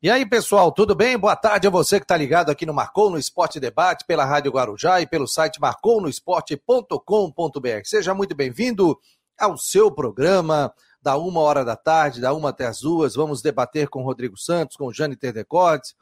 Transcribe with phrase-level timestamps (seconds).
[0.00, 1.18] E aí, pessoal, tudo bem?
[1.18, 4.52] Boa tarde a você que está ligado aqui no Marcou no Esporte Debate, pela Rádio
[4.52, 7.82] Guarujá e pelo site marconosport.com.br.
[7.82, 8.96] Seja muito bem-vindo
[9.36, 10.72] ao seu programa,
[11.02, 13.16] da uma hora da tarde, da uma até as duas.
[13.16, 15.96] Vamos debater com Rodrigo Santos, com Jane Terdecortes.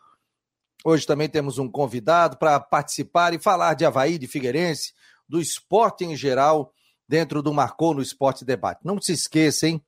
[0.85, 4.93] Hoje também temos um convidado para participar e falar de Havaí, de Figueirense,
[5.27, 6.71] do esporte em geral,
[7.09, 8.81] dentro do Marcou no Esporte Debate.
[8.85, 9.83] Não se esqueça, hein?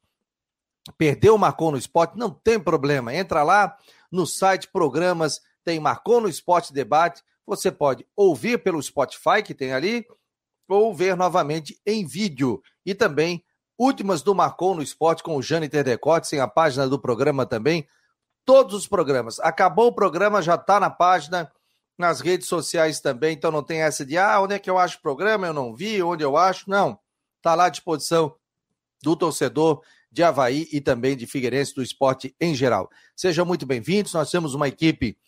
[0.96, 2.16] Perdeu o Marcou no Esporte?
[2.16, 3.14] Não tem problema.
[3.14, 3.76] Entra lá
[4.10, 7.22] no site Programas, tem Marcou no Esporte Debate.
[7.46, 10.06] Você pode ouvir pelo Spotify, que tem ali,
[10.68, 12.62] ou ver novamente em vídeo.
[12.84, 13.44] E também
[13.78, 17.86] últimas do Marcou no Esporte com o Jane Terdecote, em a página do programa também.
[18.44, 19.38] Todos os programas.
[19.40, 21.50] Acabou o programa, já está na página,
[21.96, 23.34] nas redes sociais também.
[23.34, 25.46] Então não tem essa de, ah, onde é que eu acho o programa?
[25.46, 26.68] Eu não vi, onde eu acho.
[26.68, 26.98] Não.
[27.36, 28.34] Está lá à disposição
[29.02, 32.88] do torcedor de Havaí e também de Figueirense do esporte em geral.
[33.14, 34.12] Sejam muito bem-vindos.
[34.12, 35.18] Nós temos uma equipe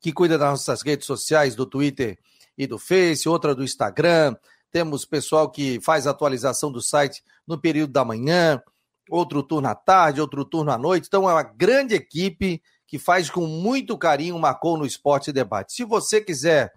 [0.00, 2.18] que cuida das nossas redes sociais, do Twitter
[2.58, 4.36] e do Face, outra do Instagram.
[4.70, 8.60] Temos pessoal que faz atualização do site no período da manhã,
[9.08, 11.06] outro turno à tarde, outro turno à noite.
[11.06, 15.72] Então é uma grande equipe que faz com muito carinho o Marcou no Esporte Debate.
[15.72, 16.72] Se você quiser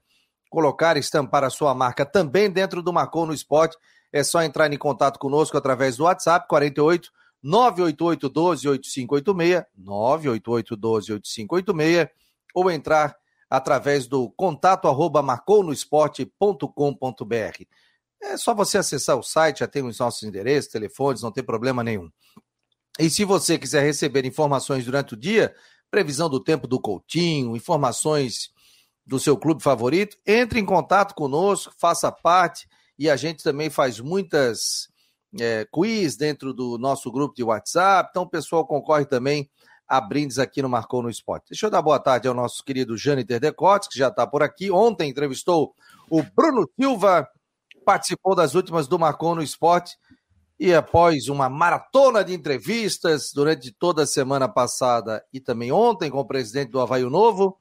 [0.49, 3.77] colocar, estampar a sua marca também dentro do Marcou no Esporte,
[4.11, 7.11] é só entrar em contato conosco através do WhatsApp 48
[7.43, 12.09] 988 12 8586, 988 12 8586,
[12.53, 13.15] ou entrar
[13.49, 17.63] através do contato arroba marconosport.com.br.
[18.21, 21.83] É só você acessar o site, já tem os nossos endereços, telefones, não tem problema
[21.83, 22.09] nenhum.
[22.99, 25.55] E se você quiser receber informações durante o dia,
[25.91, 28.49] previsão do tempo do Coutinho, informações
[29.05, 32.67] do seu clube favorito, entre em contato conosco, faça parte
[32.97, 34.89] e a gente também faz muitas
[35.39, 39.49] é, quiz dentro do nosso grupo de WhatsApp, então o pessoal concorre também
[39.87, 41.49] a brindes aqui no Marcou no Esporte.
[41.49, 44.69] Deixa eu dar boa tarde ao nosso querido Jâniter Decotes, que já está por aqui.
[44.69, 45.73] Ontem entrevistou
[46.09, 47.27] o Bruno Silva,
[47.85, 49.97] participou das últimas do Marcou no Esporte
[50.59, 56.19] e após uma maratona de entrevistas durante toda a semana passada e também ontem com
[56.19, 57.57] o presidente do Havaí Novo,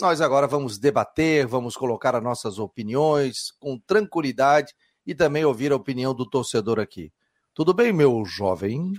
[0.00, 4.72] nós agora vamos debater, vamos colocar as nossas opiniões com tranquilidade
[5.06, 7.12] e também ouvir a opinião do torcedor aqui.
[7.54, 8.92] Tudo bem, meu jovem?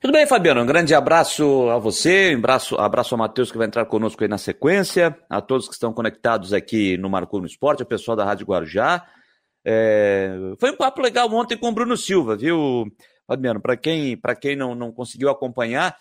[0.00, 0.62] Tudo bem, Fabiano?
[0.62, 4.28] Um grande abraço a você, um abraço, abraço ao Matheus que vai entrar conosco aí
[4.28, 8.24] na sequência, a todos que estão conectados aqui no Marcou no Esporte, ao pessoal da
[8.24, 9.06] Rádio Guarujá.
[9.62, 10.32] É...
[10.58, 12.86] Foi um papo legal ontem com o Bruno Silva, viu,
[13.26, 13.60] Fabiano?
[13.60, 15.94] Para quem, quem não, não conseguiu acompanhar,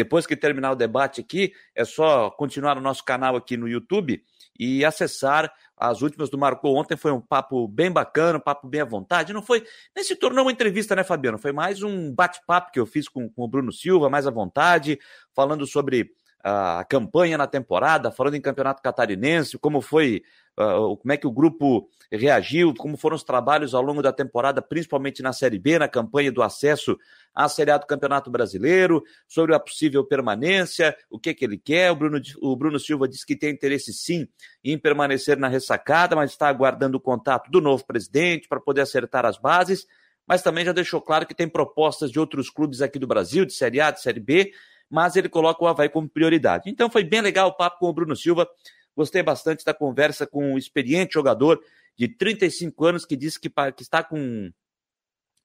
[0.00, 4.22] depois que terminar o debate aqui, é só continuar o nosso canal aqui no YouTube
[4.58, 6.96] e acessar as últimas do Marcou ontem.
[6.96, 9.34] Foi um papo bem bacana, um papo bem à vontade.
[9.34, 9.62] Não foi,
[9.94, 11.36] nem se tornou uma entrevista, né, Fabiano?
[11.36, 14.98] Foi mais um bate-papo que eu fiz com, com o Bruno Silva, mais à vontade,
[15.34, 20.22] falando sobre a campanha na temporada, falando em campeonato catarinense, como foi,
[20.58, 24.62] uh, como é que o grupo reagiu, como foram os trabalhos ao longo da temporada,
[24.62, 26.98] principalmente na Série B, na campanha do acesso
[27.34, 31.92] à Série A do Campeonato Brasileiro, sobre a possível permanência, o que, que ele quer.
[31.92, 34.26] O Bruno, o Bruno Silva disse que tem interesse sim
[34.64, 39.26] em permanecer na ressacada, mas está aguardando o contato do novo presidente para poder acertar
[39.26, 39.86] as bases.
[40.26, 43.52] Mas também já deixou claro que tem propostas de outros clubes aqui do Brasil, de
[43.52, 44.52] Série A, de Série B,
[44.90, 46.68] mas ele coloca o Havaí como prioridade.
[46.68, 48.48] Então foi bem legal o papo com o Bruno Silva.
[48.96, 51.62] Gostei bastante da conversa com um experiente jogador
[51.96, 54.50] de 35 anos que disse que, que está com,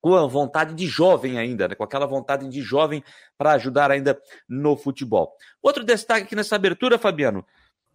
[0.01, 1.75] com a vontade de jovem ainda, né?
[1.75, 3.03] com aquela vontade de jovem
[3.38, 4.19] para ajudar ainda
[4.50, 5.35] no futebol.
[5.61, 7.45] Outro destaque aqui nessa abertura, Fabiano,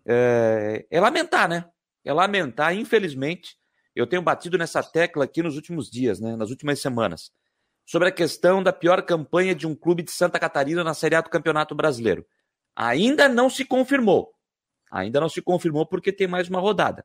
[0.07, 1.65] é, é lamentar, né?
[2.05, 3.59] É lamentar, infelizmente,
[3.95, 6.37] eu tenho batido nessa tecla aqui nos últimos dias, né?
[6.37, 7.33] nas últimas semanas
[7.85, 11.21] sobre a questão da pior campanha de um clube de Santa Catarina na Série A
[11.21, 12.27] do Campeonato Brasileiro.
[12.75, 14.33] Ainda não se confirmou.
[14.91, 17.05] Ainda não se confirmou porque tem mais uma rodada.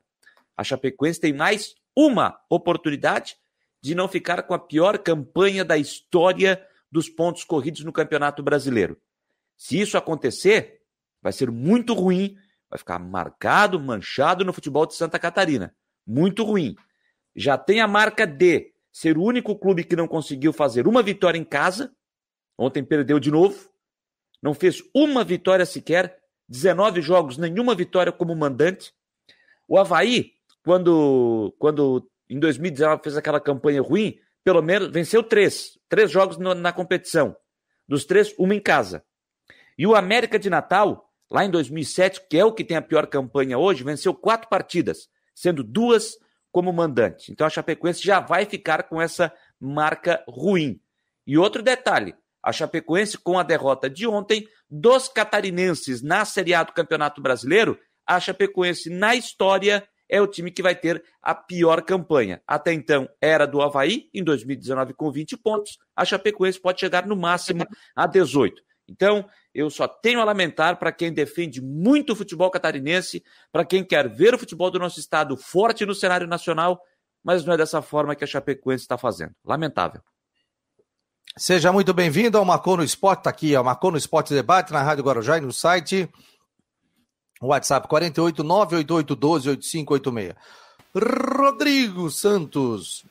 [0.56, 3.36] A Chapecoense tem mais uma oportunidade
[3.82, 9.00] de não ficar com a pior campanha da história dos pontos corridos no Campeonato Brasileiro.
[9.56, 10.80] Se isso acontecer,
[11.22, 12.36] vai ser muito ruim,
[12.68, 15.74] vai ficar marcado, manchado no futebol de Santa Catarina.
[16.06, 16.74] Muito ruim.
[17.34, 21.38] Já tem a marca D ser o único clube que não conseguiu fazer uma vitória
[21.38, 21.92] em casa.
[22.56, 23.68] Ontem perdeu de novo.
[24.42, 26.18] Não fez uma vitória sequer.
[26.48, 28.94] 19 jogos, nenhuma vitória como mandante.
[29.68, 30.32] O Havaí,
[30.64, 35.78] quando, quando em 2019 fez aquela campanha ruim, pelo menos venceu três.
[35.90, 37.36] Três jogos no, na competição.
[37.86, 39.04] Dos três, uma em casa.
[39.76, 43.06] E o América de Natal, lá em 2007, que é o que tem a pior
[43.08, 46.16] campanha hoje, venceu quatro partidas, sendo duas
[46.56, 47.30] como mandante.
[47.30, 49.30] Então a Chapecoense já vai ficar com essa
[49.60, 50.80] marca ruim.
[51.26, 56.62] E outro detalhe: A Chapecoense, com a derrota de ontem dos catarinenses na Série A
[56.62, 61.82] do Campeonato Brasileiro, a Chapecoense, na história, é o time que vai ter a pior
[61.82, 62.40] campanha.
[62.46, 65.76] Até então era do Havaí, em 2019 com 20 pontos.
[65.94, 68.62] A Chapecoense pode chegar no máximo a 18.
[68.88, 73.84] Então, eu só tenho a lamentar para quem defende muito o futebol catarinense, para quem
[73.84, 76.80] quer ver o futebol do nosso estado forte no cenário nacional,
[77.22, 79.34] mas não é dessa forma que a Chapecoense está fazendo.
[79.44, 80.00] Lamentável.
[81.36, 84.82] Seja muito bem-vindo ao Marcou no Esporte, está aqui, o Marcou no Esporte Debate na
[84.82, 86.08] Rádio Guarujá e no site
[87.42, 90.34] WhatsApp 48 988 12 8586.
[90.94, 93.04] Rodrigo Santos.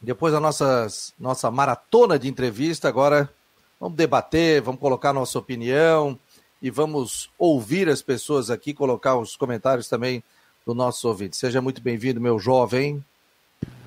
[0.00, 3.28] Depois da nossa maratona de entrevista, agora
[3.80, 6.18] vamos debater, vamos colocar nossa opinião
[6.60, 10.22] e vamos ouvir as pessoas aqui, colocar os comentários também
[10.66, 11.36] do nosso ouvinte.
[11.36, 13.04] Seja muito bem-vindo, meu jovem.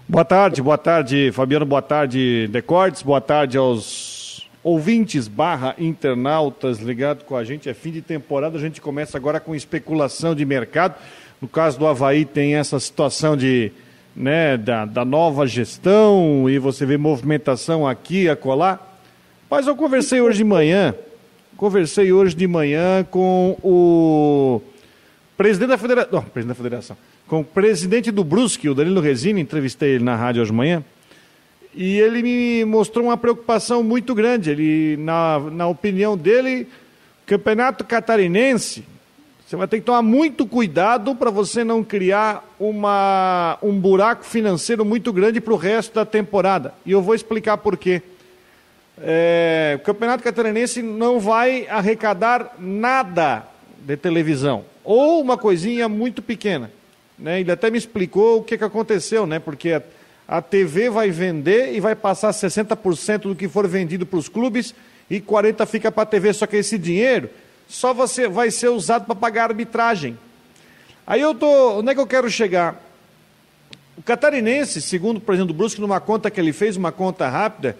[0.07, 7.25] Boa tarde, boa tarde, Fabiano, boa tarde, Decortes, boa tarde aos ouvintes barra internautas ligado
[7.25, 7.69] com a gente.
[7.69, 10.95] É fim de temporada, a gente começa agora com especulação de mercado.
[11.41, 13.71] No caso do Havaí tem essa situação de,
[14.15, 18.88] né, da, da nova gestão e você vê movimentação aqui, acolá.
[19.49, 20.93] Mas eu conversei hoje de manhã,
[21.57, 24.61] conversei hoje de manhã com o
[25.35, 26.97] presidente da federação, presidente da federação,
[27.27, 30.83] com o presidente do Brusque, o Danilo Resini, entrevistei ele na rádio hoje de manhã
[31.73, 34.51] e ele me mostrou uma preocupação muito grande.
[34.51, 36.67] Ele, na, na opinião dele,
[37.25, 38.83] campeonato catarinense,
[39.47, 44.85] você vai ter que tomar muito cuidado para você não criar uma, um buraco financeiro
[44.85, 46.71] muito grande para o resto da temporada.
[46.85, 48.03] E eu vou explicar por quê.
[49.01, 53.45] É, o campeonato catarinense não vai arrecadar nada
[53.77, 56.69] de televisão, ou uma coisinha muito pequena.
[57.17, 57.39] Né?
[57.41, 59.39] Ele até me explicou o que, que aconteceu, né?
[59.39, 59.81] porque
[60.27, 64.75] a TV vai vender e vai passar 60% do que for vendido para os clubes
[65.09, 66.33] e 40% fica para a TV.
[66.33, 67.29] Só que esse dinheiro
[67.67, 70.17] só você vai ser usado para pagar arbitragem.
[71.05, 72.81] Aí eu tô, onde é que eu quero chegar?
[73.97, 77.75] O catarinense, segundo o presidente do Brusque, numa conta que ele fez, uma conta rápida,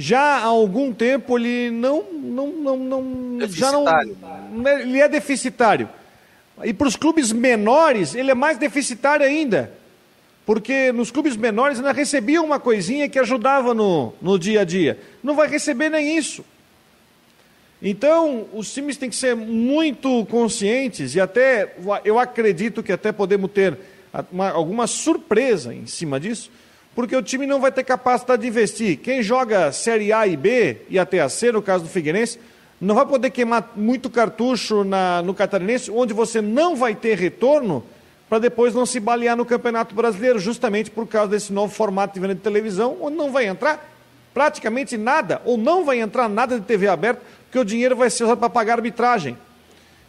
[0.00, 5.88] já há algum tempo ele não, não, não, não já não, né, ele é deficitário.
[6.64, 9.72] E para os clubes menores, ele é mais deficitário ainda
[10.50, 14.98] porque nos clubes menores ainda recebia uma coisinha que ajudava no, no dia a dia.
[15.22, 16.44] Não vai receber nem isso.
[17.80, 23.48] Então, os times têm que ser muito conscientes e até, eu acredito que até podemos
[23.52, 23.78] ter
[24.32, 26.50] uma, alguma surpresa em cima disso,
[26.94, 28.98] porque o time não vai ter capacidade de investir.
[28.98, 32.38] Quem joga Série A e B e até a C, no caso do Figueirense,
[32.80, 37.84] não vai poder queimar muito cartucho na, no Catarinense, onde você não vai ter retorno
[38.28, 42.20] para depois não se balear no Campeonato Brasileiro, justamente por causa desse novo formato de
[42.20, 43.92] venda de televisão, onde não vai entrar
[44.32, 48.24] praticamente nada, ou não vai entrar nada de TV aberta, porque o dinheiro vai ser
[48.24, 49.36] usado para pagar arbitragem.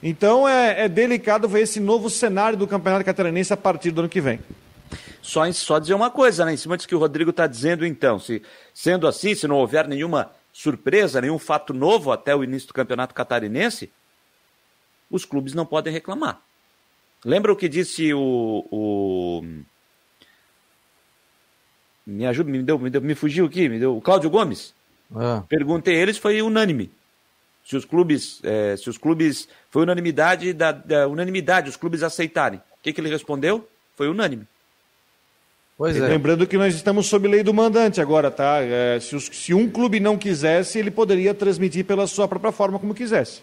[0.03, 4.09] Então é, é, delicado ver esse novo cenário do Campeonato Catarinense a partir do ano
[4.09, 4.39] que vem.
[5.21, 6.53] Só, só dizer uma coisa, né?
[6.53, 8.19] Em cima disso que o Rodrigo está dizendo, então.
[8.19, 8.41] Se,
[8.73, 13.15] sendo assim, se não houver nenhuma surpresa, nenhum fato novo até o início do Campeonato
[13.15, 13.91] Catarinense,
[15.09, 16.41] os clubes não podem reclamar.
[17.23, 18.65] Lembra o que disse o.
[18.71, 19.43] o...
[22.05, 23.95] Me ajuda, me deu, me deu, me fugiu aqui, me deu.
[23.95, 24.73] O Cláudio Gomes.
[25.15, 25.43] Ah.
[25.47, 26.91] Perguntei eles, foi unânime.
[27.63, 32.59] Se os clubes, é, se os clubes, foi unanimidade da, da, unanimidade, os clubes aceitarem.
[32.59, 33.67] O que, que ele respondeu?
[33.95, 34.47] Foi unânime.
[35.81, 36.07] Pois é.
[36.07, 38.59] Lembrando que nós estamos sob lei do mandante agora, tá?
[38.61, 42.77] É, se, os, se, um clube não quisesse, ele poderia transmitir pela sua própria forma
[42.77, 43.41] como quisesse.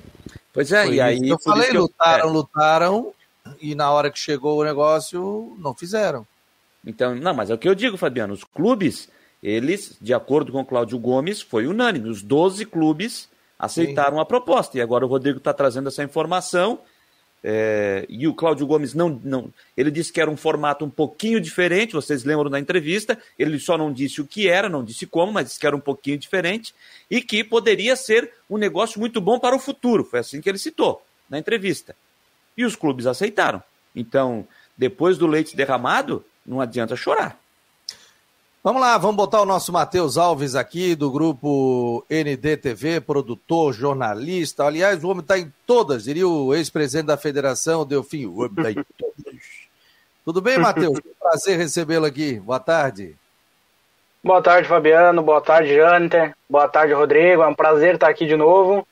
[0.53, 1.29] Pois é, Foi e aí.
[1.29, 2.33] Eu falei, lutaram, eu...
[2.33, 3.13] lutaram,
[3.61, 6.25] e na hora que chegou o negócio, não fizeram.
[6.87, 8.35] Então, não, mas é o que eu digo, Fabiano.
[8.35, 9.09] Os clubes,
[9.43, 12.09] eles, de acordo com o Cláudio Gomes, foi unânime.
[12.09, 13.29] Os 12 clubes
[13.59, 14.23] aceitaram Sim.
[14.23, 14.79] a proposta.
[14.79, 16.79] E agora o Rodrigo está trazendo essa informação.
[17.43, 19.53] É, e o Cláudio Gomes não, não.
[19.77, 23.19] Ele disse que era um formato um pouquinho diferente, vocês lembram da entrevista.
[23.39, 25.81] Ele só não disse o que era, não disse como, mas disse que era um
[25.81, 26.75] pouquinho diferente
[27.11, 30.05] e que poderia ser um negócio muito bom para o futuro.
[30.05, 31.95] Foi assim que ele citou na entrevista.
[32.57, 33.63] E os clubes aceitaram.
[33.95, 37.39] Então, depois do leite derramado, não adianta chorar.
[38.63, 44.65] Vamos lá, vamos botar o nosso Matheus Alves aqui, do grupo NDTV, produtor, jornalista.
[44.65, 48.27] Aliás, o homem está em todas, diria o ex-presidente da federação, Delfim.
[48.27, 49.43] O homem está em todas.
[50.25, 50.99] Tudo bem, Matheus?
[51.21, 52.41] Prazer recebê-lo aqui.
[52.41, 53.15] Boa tarde.
[54.25, 55.23] Boa tarde, Fabiano.
[55.23, 56.35] Boa tarde, Jâniter.
[56.51, 57.43] Boa tarde, Rodrigo.
[57.43, 58.87] É um prazer estar aqui de novo.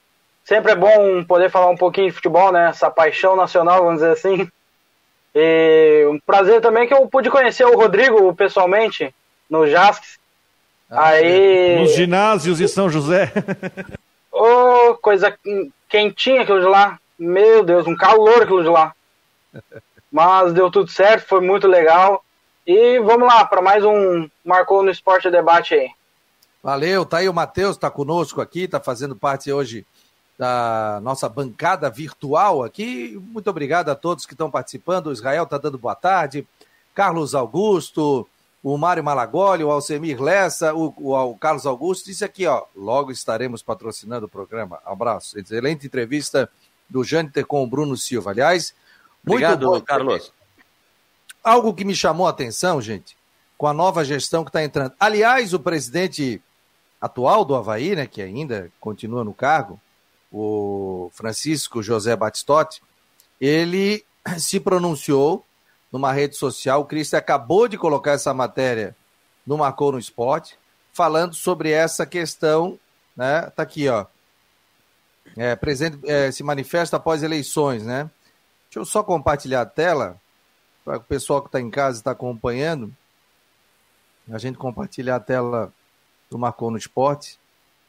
[0.44, 2.68] Sempre é bom poder falar um pouquinho de futebol, né?
[2.68, 4.48] Essa paixão nacional, vamos dizer assim.
[5.34, 9.12] E um prazer também que eu pude conhecer o Rodrigo pessoalmente
[9.48, 10.18] no Jasques.
[10.90, 11.78] Ah, Aí.
[11.80, 13.32] Nos ginásios de São José.
[14.30, 15.36] Ô, oh, coisa
[15.88, 16.98] quentinha aquilo de lá.
[17.18, 18.94] Meu Deus, um calor aquilo de lá.
[20.12, 22.22] Mas deu tudo certo, foi muito legal.
[22.66, 25.90] E vamos lá, para mais um Marcou no Esporte Debate aí.
[26.62, 29.86] Valeu, tá aí o Matheus, tá conosco aqui, tá fazendo parte hoje
[30.38, 33.16] da nossa bancada virtual aqui.
[33.28, 35.06] Muito obrigado a todos que estão participando.
[35.06, 36.46] O Israel tá dando boa tarde.
[36.94, 38.28] Carlos Augusto,
[38.68, 43.12] o Mário Malagoli, o Alcemir Lessa, o, o, o, Carlos Augusto disse aqui, ó, logo
[43.12, 44.80] estaremos patrocinando o programa.
[44.84, 45.38] Abraço.
[45.38, 46.50] Excelente entrevista
[46.90, 48.32] do Jâniter com o Bruno Silva.
[48.32, 48.74] Aliás,
[49.24, 50.32] obrigado, bom, Carlos.
[51.44, 53.16] Algo que me chamou a atenção, gente,
[53.56, 54.94] com a nova gestão que está entrando.
[54.98, 56.42] Aliás, o presidente
[57.00, 59.80] atual do Havaí, né, que ainda continua no cargo,
[60.32, 62.82] o Francisco José Batistotti,
[63.40, 64.04] ele
[64.38, 65.45] se pronunciou
[65.96, 66.82] numa rede social.
[66.82, 68.94] O Cristian acabou de colocar essa matéria
[69.46, 70.58] no Marcou no Esporte,
[70.92, 72.78] falando sobre essa questão,
[73.16, 73.50] né?
[73.56, 74.06] Tá aqui, ó.
[75.36, 78.10] É, presidente é, se manifesta após eleições, né?
[78.66, 80.20] Deixa eu só compartilhar a tela
[80.84, 82.94] para o pessoal que está em casa está acompanhando,
[84.30, 85.72] a gente compartilhar a tela
[86.30, 87.38] do Marcou no Esporte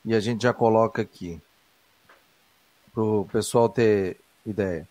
[0.06, 1.42] e a gente já coloca aqui
[2.94, 4.88] para o pessoal ter ideia.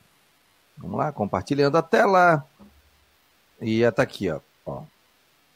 [0.79, 2.47] Vamos lá, compartilhando a tela.
[3.61, 4.41] E está aqui, ó.
[4.65, 4.83] ó.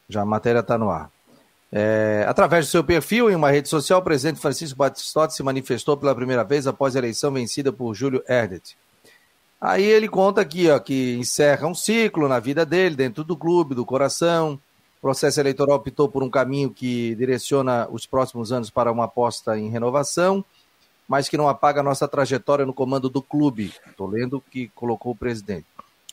[0.09, 1.11] Já a matéria está no ar.
[1.71, 5.95] É, através do seu perfil em uma rede social, o presidente Francisco Batistotti se manifestou
[5.95, 8.75] pela primeira vez após a eleição vencida por Júlio Herdet.
[9.59, 13.75] Aí ele conta aqui, ó, que encerra um ciclo na vida dele, dentro do clube,
[13.75, 14.59] do coração.
[14.97, 19.57] O processo eleitoral optou por um caminho que direciona os próximos anos para uma aposta
[19.57, 20.43] em renovação,
[21.07, 23.73] mas que não apaga a nossa trajetória no comando do clube.
[23.87, 25.65] Estou lendo o que colocou o presidente.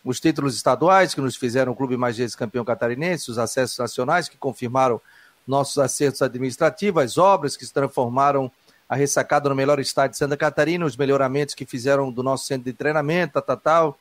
[0.04, 4.28] Os títulos estaduais que nos fizeram o clube mais vezes campeão catarinense, os acessos nacionais
[4.28, 5.00] que confirmaram
[5.46, 8.50] nossos acertos administrativos, as obras que se transformaram
[8.88, 12.64] a ressacada no melhor estádio de Santa Catarina, os melhoramentos que fizeram do nosso centro
[12.64, 13.98] de treinamento, tal, tal.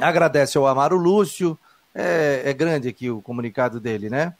[0.00, 1.58] Agradece ao Amaro Lúcio,
[1.94, 4.34] é, é grande aqui o comunicado dele, né?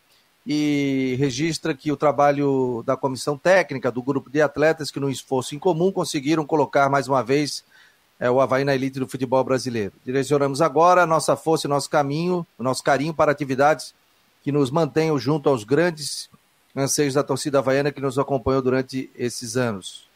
[0.46, 5.54] E registra que o trabalho da comissão técnica, do grupo de atletas que, no esforço
[5.54, 7.64] em comum, conseguiram colocar mais uma vez
[8.18, 9.92] é, o Havaí na elite do futebol brasileiro.
[10.04, 13.94] Direcionamos agora nossa força e nosso caminho, o nosso carinho para atividades
[14.42, 16.28] que nos mantenham junto aos grandes
[16.74, 20.08] anseios da torcida havaiana que nos acompanhou durante esses anos.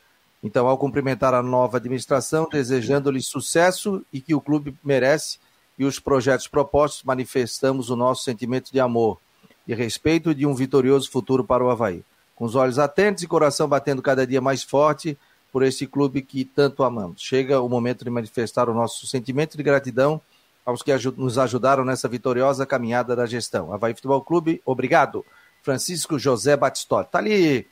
[0.42, 5.38] Então, ao cumprimentar a nova administração, desejando-lhe sucesso e que o clube merece
[5.78, 9.18] e os projetos propostos, manifestamos o nosso sentimento de amor,
[9.66, 12.04] de respeito e de um vitorioso futuro para o Havaí.
[12.34, 15.16] Com os olhos atentos e coração batendo cada dia mais forte
[15.52, 17.20] por esse clube que tanto amamos.
[17.20, 20.20] Chega o momento de manifestar o nosso sentimento de gratidão
[20.64, 23.72] aos que nos ajudaram nessa vitoriosa caminhada da gestão.
[23.72, 25.24] Havaí Futebol Clube, obrigado.
[25.62, 27.08] Francisco José Batistotti.
[27.08, 27.66] Está ali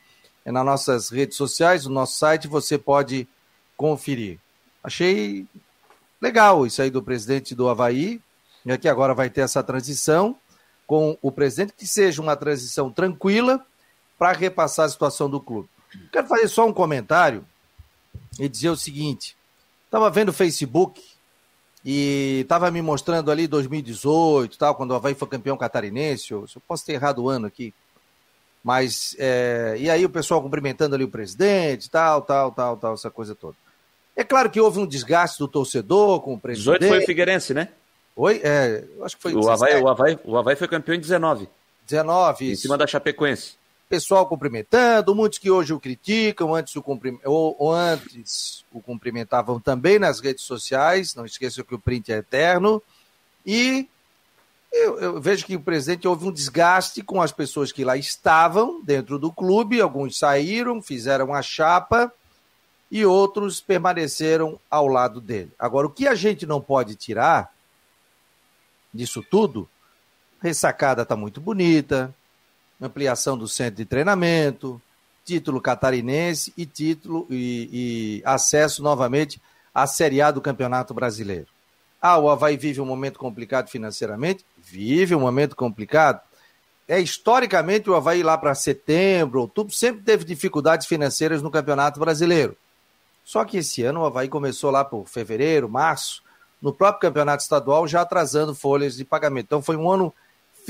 [0.45, 3.29] é nas nossas redes sociais, no nosso site, você pode
[3.77, 4.39] conferir.
[4.83, 5.47] Achei
[6.21, 8.21] legal isso aí do presidente do Havaí,
[8.65, 10.37] e aqui agora vai ter essa transição
[10.87, 13.65] com o presidente, que seja uma transição tranquila
[14.19, 15.69] para repassar a situação do clube.
[16.11, 17.45] Quero fazer só um comentário
[18.39, 19.37] e dizer o seguinte:
[19.85, 21.03] estava vendo o Facebook
[21.85, 26.63] e estava me mostrando ali 2018, tal, quando o Havaí foi campeão catarinense, eu, eu
[26.67, 27.75] posso ter errado o ano aqui,
[28.63, 33.11] mas, é, e aí o pessoal cumprimentando ali o presidente, tal, tal, tal, tal, essa
[33.11, 33.57] coisa toda.
[34.15, 36.81] É claro que houve um desgaste do torcedor com o presidente.
[36.81, 37.69] 18 foi o Figueirense, né?
[38.17, 38.41] Oi?
[38.45, 41.49] É, acho que foi o Havaí, o, Havaí, o Havaí foi campeão em 19.
[41.87, 42.53] 19, isso.
[42.53, 43.60] Em cima da Chapecoense
[43.91, 47.19] pessoal cumprimentando, muitos que hoje o criticam, antes o, cumprim...
[47.25, 52.81] ou, antes o cumprimentavam também nas redes sociais, não esqueçam que o print é eterno,
[53.45, 53.89] e
[54.73, 58.81] eu, eu, vejo que o presidente houve um desgaste com as pessoas que lá estavam
[58.81, 62.13] dentro do clube, alguns saíram, fizeram a chapa,
[62.93, 65.51] e outros permaneceram ao lado dele.
[65.59, 67.53] Agora, o que a gente não pode tirar
[68.95, 69.69] disso tudo,
[70.41, 72.15] ressacada está muito bonita,
[72.81, 74.81] ampliação do centro de treinamento,
[75.25, 79.41] título catarinense e título e, e, acesso novamente
[79.75, 81.47] à Série A do Campeonato Brasileiro.
[82.01, 84.45] Ah, o Havaí vive um momento complicado financeiramente?
[84.59, 86.21] Vive um momento complicado.
[86.89, 92.57] É historicamente o Havaí lá para setembro, outubro, sempre teve dificuldades financeiras no Campeonato Brasileiro.
[93.25, 96.23] Só que esse ano o Havaí começou lá por fevereiro, março,
[96.61, 99.45] no próprio Campeonato Estadual, já atrasando folhas de pagamento.
[99.45, 100.13] Então foi um ano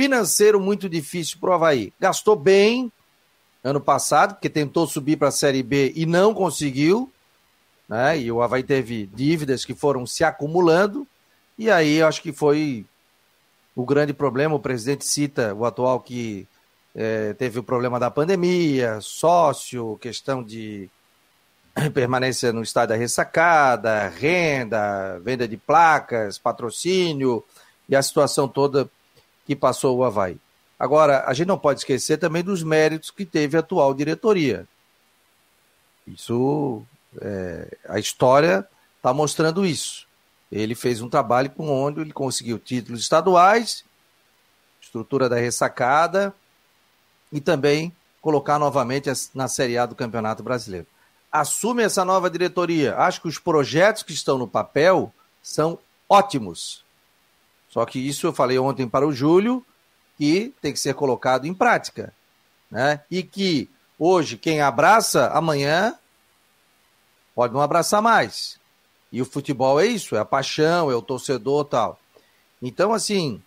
[0.00, 1.92] financeiro muito difícil para o Havaí.
[2.00, 2.90] Gastou bem
[3.62, 7.12] ano passado, porque tentou subir para a Série B e não conseguiu.
[7.86, 8.20] Né?
[8.20, 11.06] E o Havaí teve dívidas que foram se acumulando.
[11.58, 12.86] E aí acho que foi
[13.76, 14.54] o grande problema.
[14.54, 16.48] O presidente cita o atual que
[16.94, 20.88] é, teve o problema da pandemia, sócio, questão de
[21.92, 27.44] permanência no estado da ressacada, renda, venda de placas, patrocínio
[27.86, 28.88] e a situação toda
[29.50, 30.38] que passou o Havaí.
[30.78, 34.64] Agora, a gente não pode esquecer também dos méritos que teve a atual diretoria.
[36.06, 36.84] Isso,
[37.20, 38.64] é, a história
[38.96, 40.06] está mostrando isso.
[40.52, 43.84] Ele fez um trabalho com onde ele conseguiu títulos estaduais,
[44.80, 46.32] estrutura da ressacada
[47.32, 50.86] e também colocar novamente na Série A do Campeonato Brasileiro.
[51.32, 52.96] Assume essa nova diretoria.
[52.96, 55.76] Acho que os projetos que estão no papel são
[56.08, 56.84] ótimos.
[57.70, 59.64] Só que isso eu falei ontem para o Júlio,
[60.18, 62.12] que tem que ser colocado em prática.
[62.70, 63.00] Né?
[63.10, 65.94] E que hoje quem abraça, amanhã
[67.34, 68.58] pode não abraçar mais.
[69.12, 71.98] E o futebol é isso, é a paixão, é o torcedor tal.
[72.60, 73.40] Então, assim,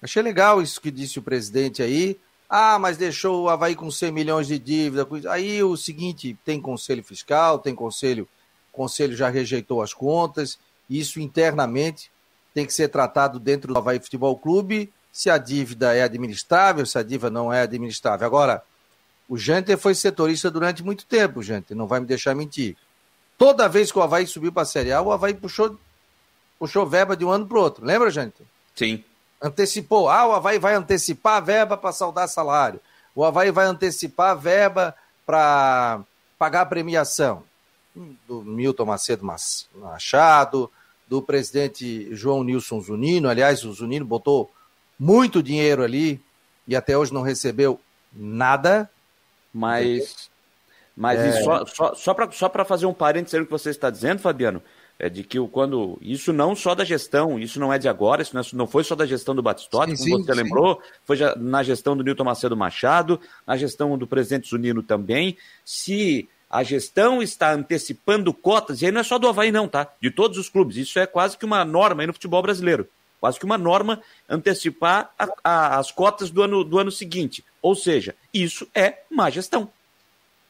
[0.00, 2.18] achei legal isso que disse o presidente aí.
[2.48, 5.06] Ah, mas deixou o Havaí com 100 milhões de dívida.
[5.30, 8.28] Aí o seguinte, tem conselho fiscal, tem conselho,
[8.72, 10.58] conselho já rejeitou as contas.
[10.88, 12.10] Isso internamente
[12.54, 16.98] tem que ser tratado dentro do Havaí Futebol Clube, se a dívida é administrável, se
[16.98, 18.26] a dívida não é administrável.
[18.26, 18.62] Agora,
[19.28, 22.76] o Janter foi setorista durante muito tempo, Janter, não vai me deixar mentir.
[23.38, 25.78] Toda vez que o Havaí subiu para a Série A, o Havaí puxou,
[26.58, 27.84] puxou verba de um ano para o outro.
[27.84, 28.36] Lembra, gente?
[28.74, 29.02] Sim.
[29.40, 30.10] Antecipou.
[30.10, 32.80] Ah, o Havaí vai antecipar a verba para saldar salário.
[33.14, 36.00] O Havaí vai antecipar a verba para
[36.38, 37.42] pagar a premiação.
[38.28, 39.24] Do Milton Macedo
[39.74, 40.70] Machado,
[41.10, 43.28] do presidente João Nilson Zunino.
[43.28, 44.48] Aliás, o Zunino botou
[44.96, 46.22] muito dinheiro ali
[46.68, 47.80] e até hoje não recebeu
[48.12, 48.88] nada.
[49.52, 50.30] Mas
[50.96, 51.42] mas é...
[51.42, 54.62] só, só, só para só fazer um parênteses no que você está dizendo, Fabiano,
[54.98, 58.34] é de que quando isso não só da gestão, isso não é de agora, isso
[58.34, 60.42] não, é, não foi só da gestão do Batistotti, como sim, você sim.
[60.42, 65.36] lembrou, foi já, na gestão do Nilton Macedo Machado, na gestão do presidente Zunino também.
[65.64, 69.86] Se a gestão está antecipando cotas, e aí não é só do Havaí, não, tá?
[70.02, 70.76] De todos os clubes.
[70.76, 72.88] Isso é quase que uma norma aí no futebol brasileiro.
[73.20, 77.44] Quase que uma norma antecipar a, a, as cotas do ano, do ano seguinte.
[77.62, 79.70] Ou seja, isso é má gestão.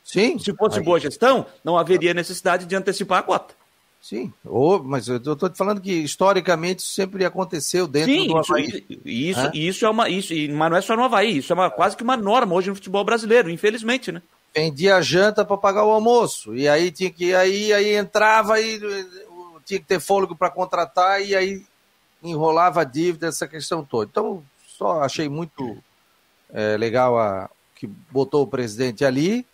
[0.03, 0.39] Sim.
[0.39, 0.85] Se fosse aí...
[0.85, 3.55] boa gestão, não haveria necessidade de antecipar a cota.
[4.01, 8.39] Sim, ou, mas eu estou te falando que historicamente isso sempre aconteceu dentro Sim, do
[8.39, 8.87] Havaí.
[9.05, 9.51] Isso, é?
[9.53, 10.09] isso é uma.
[10.09, 12.71] Isso, mas não é só no Havaí, isso é uma, quase que uma norma hoje
[12.71, 14.23] no futebol brasileiro, infelizmente, né?
[14.55, 16.55] Vendia janta para pagar o almoço.
[16.55, 17.35] E aí tinha que.
[17.35, 18.81] Aí, aí entrava e
[19.65, 21.65] tinha que ter fôlego para contratar, e aí
[22.23, 24.11] enrolava a dívida, essa questão toda.
[24.11, 25.79] Então, só achei muito
[26.53, 29.47] é, legal a, que botou o presidente ali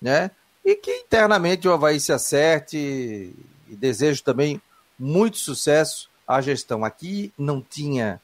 [0.00, 0.30] né?
[0.64, 4.60] E que internamente o Havaí se acerte e desejo também
[4.98, 6.84] muito sucesso à gestão.
[6.84, 8.20] Aqui não tinha,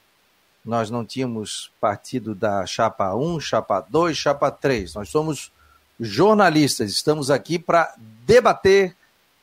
[0.65, 4.95] nós não tínhamos partido da chapa 1, chapa 2, chapa 3.
[4.95, 5.53] Nós somos
[5.99, 7.95] jornalistas, estamos aqui para
[8.27, 8.95] debater,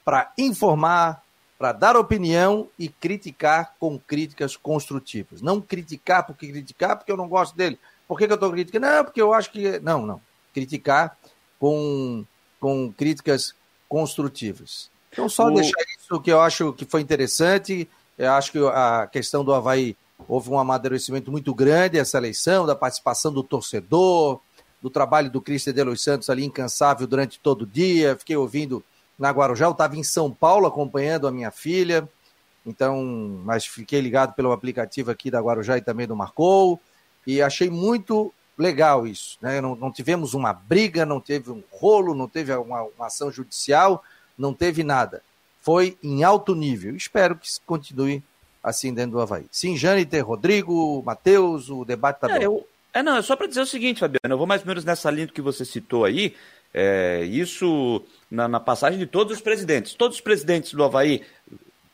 [0.03, 1.23] para informar,
[1.57, 5.41] para dar opinião e criticar com críticas construtivas.
[5.41, 7.79] Não criticar porque criticar, porque eu não gosto dele.
[8.07, 8.85] Por que, que eu estou criticando?
[8.85, 9.79] Não, porque eu acho que.
[9.79, 10.21] Não, não.
[10.53, 11.17] Criticar
[11.59, 12.25] com,
[12.59, 13.55] com críticas
[13.87, 14.91] construtivas.
[15.11, 15.51] Então, só o...
[15.51, 17.89] deixar isso que eu acho que foi interessante.
[18.17, 19.95] Eu acho que a questão do Havaí
[20.27, 24.39] houve um amadurecimento muito grande, essa eleição, da participação do torcedor,
[24.83, 28.17] do trabalho do Cristian de Los Santos ali incansável durante todo o dia.
[28.17, 28.83] Fiquei ouvindo
[29.17, 32.07] na Guarujá, eu estava em São Paulo acompanhando a minha filha,
[32.65, 33.01] então,
[33.45, 36.81] mas fiquei ligado pelo aplicativo aqui da Guarujá e também do Marcou,
[37.25, 39.37] e achei muito legal isso.
[39.41, 39.61] Né?
[39.61, 44.03] Não, não, tivemos uma briga, não teve um rolo, não teve uma, uma, ação judicial,
[44.37, 45.21] não teve nada.
[45.61, 46.93] Foi em alto nível.
[46.93, 48.21] Espero que continue
[48.61, 49.45] assim dentro do Havaí.
[49.49, 52.45] Sim, Jâniter, Rodrigo, Matheus, o debate está é.
[52.45, 54.85] Eu, é, não, é só para dizer o seguinte, Fabiano, eu vou mais ou menos
[54.85, 56.35] nessa linha que você citou aí.
[56.73, 59.93] É, isso na, na, passagem de todos os presidentes.
[59.93, 61.21] Todos os presidentes do Havaí,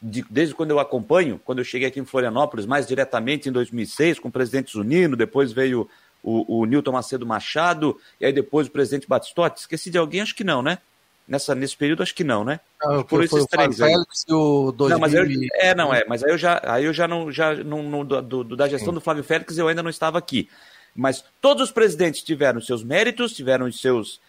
[0.01, 4.19] de, desde quando eu acompanho, quando eu cheguei aqui em Florianópolis, mais diretamente em 2006,
[4.19, 5.89] com o presidente Zunino, depois veio
[6.23, 9.61] o, o Newton Macedo Machado, e aí depois o presidente Batistotti.
[9.61, 10.21] Esqueci de alguém?
[10.21, 10.79] Acho que não, né?
[11.27, 12.59] Nessa, nesse período, acho que não, né?
[12.81, 13.93] Não, Por esses três aí.
[14.29, 14.89] O 2000...
[14.89, 16.03] Não, mas eu, é, não é.
[16.07, 18.99] Mas aí eu já, aí eu já não, já não, do, do, da gestão do
[18.99, 20.49] Flávio Félix eu ainda não estava aqui.
[20.95, 24.19] Mas todos os presidentes tiveram seus méritos, tiveram os seus,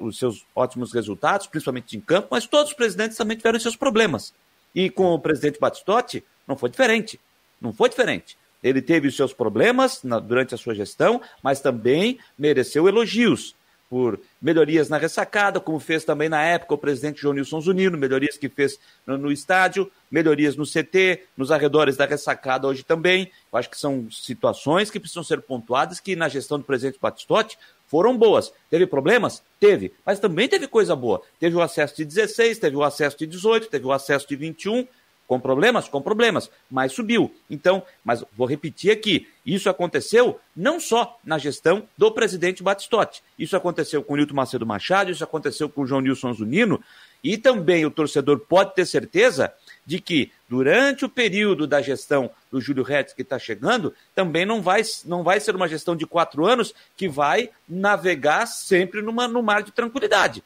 [0.00, 4.32] os seus ótimos resultados, principalmente em campo, mas todos os presidentes também tiveram seus problemas.
[4.74, 7.20] E com o presidente Batistotti, não foi diferente.
[7.60, 8.38] Não foi diferente.
[8.62, 13.54] Ele teve os seus problemas na, durante a sua gestão, mas também mereceu elogios
[13.90, 18.38] por melhorias na ressacada, como fez também na época o presidente João Nilson Zunino, melhorias
[18.38, 23.32] que fez no, estádio, melhorias no CT, nos arredores da ressacada hoje também.
[23.52, 27.58] Eu acho que são situações que precisam ser pontuadas, que na gestão do presidente Batistotti
[27.88, 28.52] foram boas.
[28.70, 29.42] Teve problemas?
[29.58, 29.92] Teve.
[30.06, 31.20] Mas também teve coisa boa.
[31.40, 34.86] Teve o acesso de 16, teve o acesso de 18, teve o acesso de 21.
[35.30, 35.88] Com problemas?
[35.88, 37.32] Com problemas, mas subiu.
[37.48, 43.22] Então, mas vou repetir aqui: isso aconteceu não só na gestão do presidente Batistotti.
[43.38, 46.82] Isso aconteceu com o Nilton Macedo Machado, isso aconteceu com o João Nilson Zunino,
[47.22, 49.54] e também o torcedor pode ter certeza
[49.86, 54.60] de que durante o período da gestão do Júlio Retz que está chegando, também não
[54.60, 59.44] vai, não vai ser uma gestão de quatro anos que vai navegar sempre numa, no
[59.44, 60.42] mar de tranquilidade.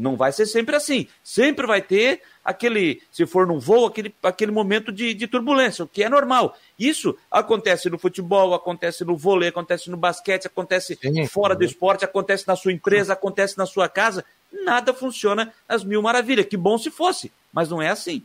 [0.00, 1.06] Não vai ser sempre assim.
[1.22, 5.88] Sempre vai ter aquele, se for num voo, aquele, aquele momento de, de turbulência, o
[5.88, 6.56] que é normal.
[6.78, 12.04] Isso acontece no futebol, acontece no vôlei, acontece no basquete, acontece Sim, fora do esporte,
[12.04, 14.24] acontece na sua empresa, acontece na sua casa.
[14.64, 16.46] Nada funciona às mil maravilhas.
[16.46, 18.22] Que bom se fosse, mas não é assim.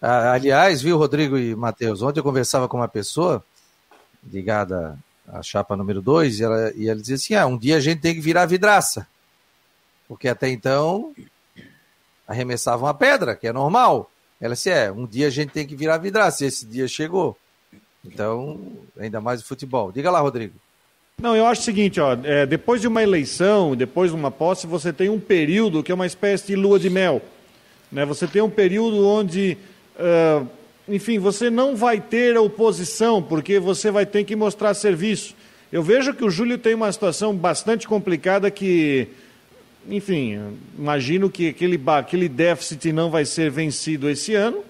[0.00, 3.44] Ah, aliás, viu, Rodrigo e Matheus, ontem eu conversava com uma pessoa
[4.28, 7.80] ligada à chapa número 2 e ela, e ela dizia assim: ah, um dia a
[7.80, 9.06] gente tem que virar vidraça.
[10.10, 11.14] Porque até então
[12.26, 14.10] arremessavam a pedra, que é normal.
[14.40, 17.38] Ela disse: é, um dia a gente tem que virar vidraça, e esse dia chegou.
[18.04, 18.60] Então,
[18.98, 19.92] ainda mais o futebol.
[19.92, 20.54] Diga lá, Rodrigo.
[21.22, 24.66] Não, eu acho o seguinte, ó, é, depois de uma eleição, depois de uma posse,
[24.66, 27.22] você tem um período que é uma espécie de lua de mel.
[27.92, 28.04] Né?
[28.04, 29.56] Você tem um período onde,
[29.94, 30.44] uh,
[30.88, 35.36] enfim, você não vai ter oposição, porque você vai ter que mostrar serviço.
[35.70, 39.08] Eu vejo que o Júlio tem uma situação bastante complicada que
[39.90, 44.62] enfim, imagino que aquele, aquele déficit não vai ser vencido esse ano,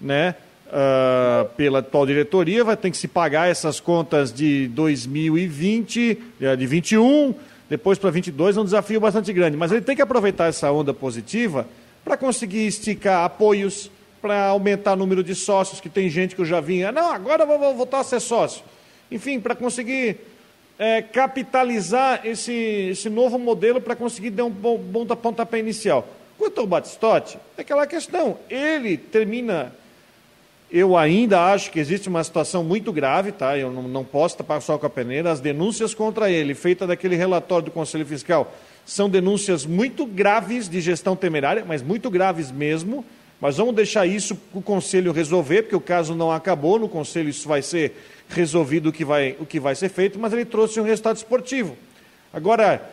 [0.00, 0.34] né?
[0.66, 6.66] Uh, pela atual diretoria, vai ter que se pagar essas contas de 2020, eh, de
[6.66, 7.32] 21,
[7.70, 9.56] depois para 22 é um desafio bastante grande.
[9.56, 11.68] Mas ele tem que aproveitar essa onda positiva
[12.04, 13.88] para conseguir esticar apoios,
[14.20, 17.44] para aumentar o número de sócios, que tem gente que eu já vinha, não, agora
[17.44, 18.64] eu vou voltar a ser sócio.
[19.12, 20.16] Enfim, para conseguir
[20.78, 26.06] é, capitalizar esse, esse novo modelo para conseguir dar um bom, bom pontapé inicial.
[26.36, 29.72] Quanto ao Batistotti, é aquela questão, ele termina.
[30.70, 33.56] Eu ainda acho que existe uma situação muito grave, tá?
[33.56, 35.30] Eu não, não posso tapar só com a peneira.
[35.30, 38.52] As denúncias contra ele, feitas daquele relatório do Conselho Fiscal,
[38.84, 43.04] são denúncias muito graves de gestão temerária, mas muito graves mesmo.
[43.40, 47.46] Mas vamos deixar isso o Conselho resolver, porque o caso não acabou, no Conselho isso
[47.46, 47.94] vai ser
[48.28, 51.76] resolvido o que vai, o que vai ser feito, mas ele trouxe um resultado esportivo.
[52.32, 52.90] Agora,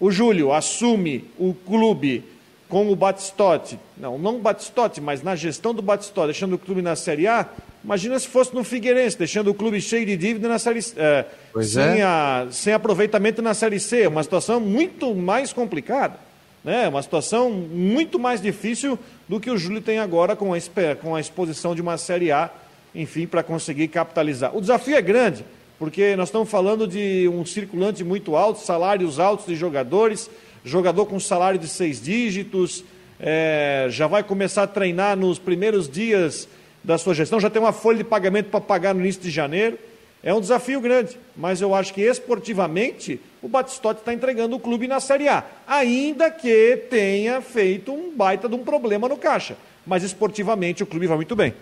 [0.00, 2.24] o Júlio assume o clube
[2.68, 6.82] com o Batistotti, não, não o Batistotti, mas na gestão do Batistotti, deixando o clube
[6.82, 7.46] na Série A,
[7.82, 11.24] imagina se fosse no Figueirense, deixando o clube cheio de dívida na Série é,
[11.62, 12.02] sem, é.
[12.02, 16.18] a, sem aproveitamento na Série C, uma situação muito mais complicada,
[16.62, 16.88] né?
[16.88, 20.58] uma situação muito mais difícil do que o Júlio tem agora com a,
[21.00, 22.50] com a exposição de uma Série A
[22.94, 24.56] enfim, para conseguir capitalizar.
[24.56, 25.44] O desafio é grande,
[25.78, 30.30] porque nós estamos falando de um circulante muito alto, salários altos de jogadores,
[30.64, 32.84] jogador com salário de seis dígitos,
[33.20, 36.48] é, já vai começar a treinar nos primeiros dias
[36.82, 39.78] da sua gestão, já tem uma folha de pagamento para pagar no início de janeiro.
[40.22, 44.88] É um desafio grande, mas eu acho que esportivamente o Batistotti está entregando o clube
[44.88, 49.56] na Série A, ainda que tenha feito um baita de um problema no caixa.
[49.86, 51.54] Mas esportivamente o clube vai muito bem.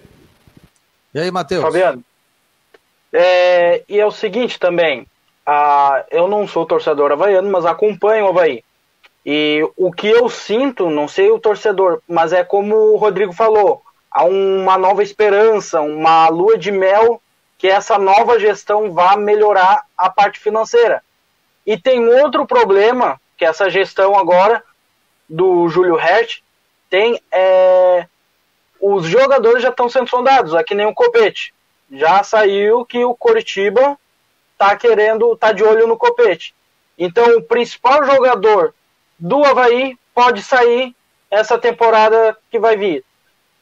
[1.17, 1.63] E aí, Matheus?
[1.63, 2.05] Fabiano.
[3.11, 5.07] É, e é o seguinte também,
[5.47, 8.63] a, eu não sou torcedor havaiano, mas acompanho o Havaí.
[9.25, 13.83] E o que eu sinto, não sei o torcedor, mas é como o Rodrigo falou,
[14.11, 17.23] há uma nova esperança, uma lua de mel
[17.57, 21.03] que essa nova gestão vá melhorar a parte financeira.
[21.65, 24.63] E tem outro problema que essa gestão agora
[25.27, 26.41] do Júlio Hert
[26.91, 28.07] tem é
[28.81, 31.55] os jogadores já estão sendo sondados, aqui nem o Copete.
[31.91, 33.99] Já saiu que o Coritiba
[34.59, 36.55] tá querendo, tá de olho no Copete.
[36.99, 38.75] Então, o principal jogador
[39.19, 40.95] do Havaí pode sair
[41.31, 43.05] essa temporada que vai vir.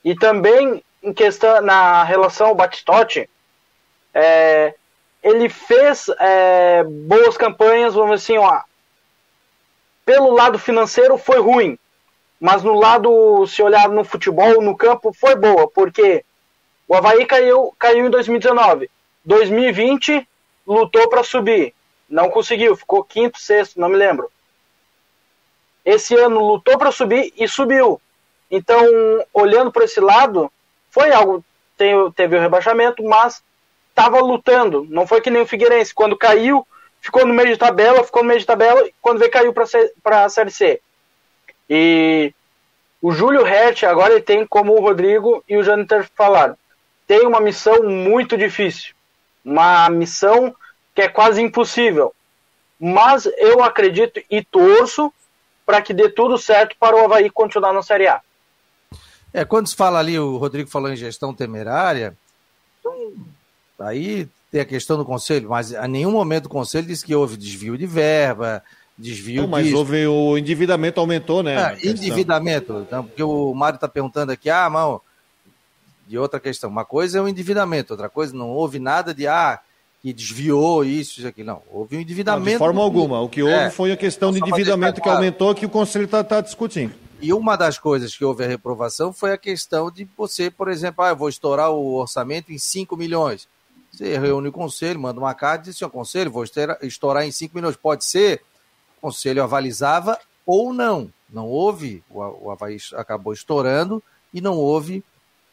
[0.04, 3.28] E também, em questão, na relação ao Batistotti,
[4.12, 4.74] é,
[5.22, 8.60] ele fez é, boas campanhas, vamos assim, ó,
[10.04, 11.78] pelo lado financeiro foi ruim,
[12.40, 16.24] mas no lado, se olhar no futebol, no campo, foi boa, porque
[16.86, 18.90] o Havaí caiu, caiu em 2019.
[19.24, 20.26] 2020
[20.66, 21.74] lutou para subir,
[22.08, 24.30] não conseguiu, ficou quinto, sexto, não me lembro.
[25.84, 28.00] Esse ano lutou para subir e subiu.
[28.50, 28.80] Então,
[29.32, 30.50] olhando por esse lado,
[30.90, 31.44] foi algo.
[31.76, 33.42] Teve o rebaixamento, mas
[33.90, 34.86] estava lutando.
[34.88, 35.94] Não foi que nem o Figueirense.
[35.94, 36.66] Quando caiu,
[37.00, 40.28] ficou no meio de tabela, ficou no meio de tabela, quando veio caiu para a
[40.28, 40.80] Série C.
[41.68, 42.32] E
[43.00, 46.56] o Júlio Hert, agora ele tem, como o Rodrigo e o Janiter falaram,
[47.06, 48.94] tem uma missão muito difícil.
[49.44, 50.54] Uma missão
[50.94, 52.14] que é quase impossível.
[52.78, 55.12] mas eu acredito e torço
[55.64, 58.20] para que dê tudo certo para o Havaí continuar na Série A.
[59.32, 62.16] É, quando se fala ali, o Rodrigo falou em gestão temerária,
[62.78, 63.12] então,
[63.80, 67.36] aí tem a questão do conselho, mas a nenhum momento o conselho disse que houve
[67.36, 68.62] desvio de verba,
[68.96, 71.76] desvio Não, mas houve o endividamento aumentou, né?
[71.82, 75.04] É, endividamento, então, porque o Mário está perguntando aqui, ah, mal,
[76.06, 76.70] de outra questão.
[76.70, 79.60] Uma coisa é o endividamento, outra coisa não houve nada de ah,
[80.00, 81.42] que desviou isso, isso aqui.
[81.42, 82.44] Não, houve um endividamento.
[82.44, 83.20] Não, de forma alguma.
[83.20, 86.22] O que houve é, foi a questão de endividamento que aumentou que o Conselho está
[86.22, 86.94] tá discutindo.
[87.20, 91.02] E uma das coisas que houve a reprovação foi a questão de você, por exemplo,
[91.02, 93.48] ah, eu vou estourar o orçamento em 5 milhões.
[93.90, 96.44] Você reúne o conselho, manda uma carta e diz assim, conselho, vou
[96.82, 97.76] estourar em 5 milhões.
[97.76, 98.42] Pode ser?
[99.04, 101.12] Conselho avalizava ou não.
[101.28, 105.04] Não houve, o, o Havaí acabou estourando e não houve,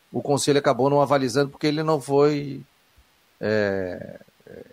[0.09, 2.61] o conselho acabou não avalizando porque ele não foi
[3.41, 4.63] é, é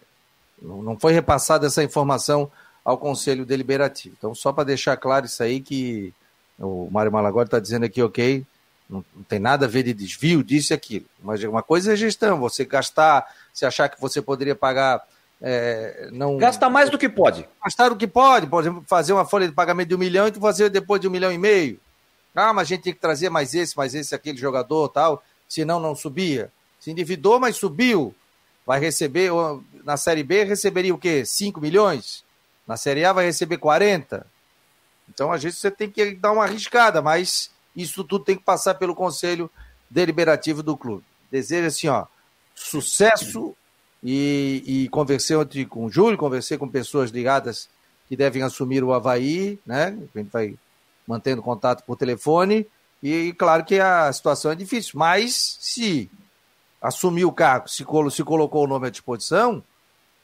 [0.62, 2.50] não foi repassada essa informação
[2.84, 4.14] ao Conselho Deliberativo.
[4.16, 6.14] Então, só para deixar claro isso aí, que
[6.58, 8.44] o Mário Malagoli está dizendo aqui, ok,
[8.88, 11.06] não, tem nada a ver de desvio, disso e aquilo.
[11.22, 15.02] Mas uma coisa é gestão, você gastar, se achar que você poderia pagar.
[15.40, 17.48] É, não Gasta mais do que pode.
[17.62, 20.32] Gastar o que pode, por exemplo, fazer uma folha de pagamento de um milhão e
[20.32, 21.80] tu fazer depois de um milhão e meio.
[22.34, 25.80] Ah, mas a gente tem que trazer mais esse, mais esse, aquele jogador tal, senão
[25.80, 26.52] não subia.
[26.78, 28.14] Se endividou, mas subiu.
[28.66, 29.30] Vai receber,
[29.84, 31.24] na Série B receberia o quê?
[31.24, 32.22] 5 milhões?
[32.66, 34.26] Na Série A vai receber 40?
[35.08, 38.74] Então, às vezes, você tem que dar uma arriscada, mas isso tudo tem que passar
[38.74, 39.50] pelo Conselho
[39.88, 41.02] Deliberativo do clube.
[41.30, 42.06] Desejo assim, ó,
[42.54, 43.56] sucesso
[44.02, 47.68] e, e conversei ontem com o Júlio, conversei com pessoas ligadas
[48.08, 49.98] que devem assumir o Havaí, né?
[50.14, 50.56] A gente vai
[51.06, 52.66] mantendo contato por telefone.
[53.02, 56.10] E claro que a situação é difícil, mas se
[56.80, 59.62] assumir o cargo, se, se colocou o nome à disposição,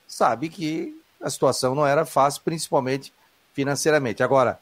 [0.06, 3.12] sabe que a situação não era fácil, principalmente
[3.52, 4.22] financeiramente.
[4.22, 4.58] Agora,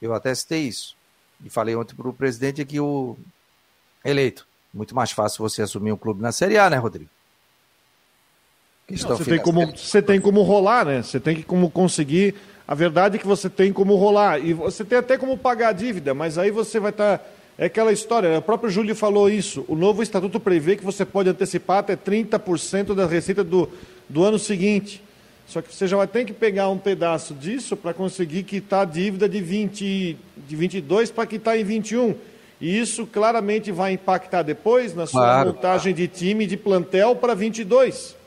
[0.00, 0.96] eu até citei isso.
[1.44, 3.16] E falei ontem para o presidente aqui, o
[4.04, 4.46] eleito.
[4.72, 7.10] Muito mais fácil você assumir um clube na Série A, né, Rodrigo?
[8.90, 11.02] Não, você, tem como, você tem como rolar, né?
[11.02, 12.34] Você tem que como conseguir.
[12.66, 14.42] A verdade é que você tem como rolar.
[14.42, 17.18] E você tem até como pagar a dívida, mas aí você vai estar.
[17.18, 17.24] Tá...
[17.58, 18.38] É aquela história, né?
[18.38, 19.64] o próprio Júlio falou isso.
[19.66, 23.68] O novo estatuto prevê que você pode antecipar até 30% da receita do,
[24.08, 25.02] do ano seguinte.
[25.44, 28.84] Só que você já vai ter que pegar um pedaço disso para conseguir quitar a
[28.84, 32.14] dívida de, 20, de 22 para quitar em 21.
[32.60, 35.48] E isso claramente vai impactar depois na sua claro.
[35.52, 38.17] montagem de time de plantel para 22.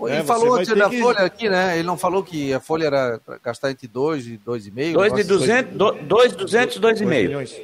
[0.00, 1.00] Ele é, falou antes da que...
[1.00, 1.78] folha aqui, né?
[1.78, 4.92] Ele não falou que a folha era gastar entre 2 e 2,5?
[4.92, 7.60] 2 de 200, 2 200 2,5.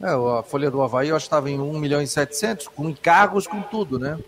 [0.00, 2.88] É, a folha do Havaí eu acho que estava em 1 milhão e 700, com
[2.88, 4.18] encargos, com tudo, né?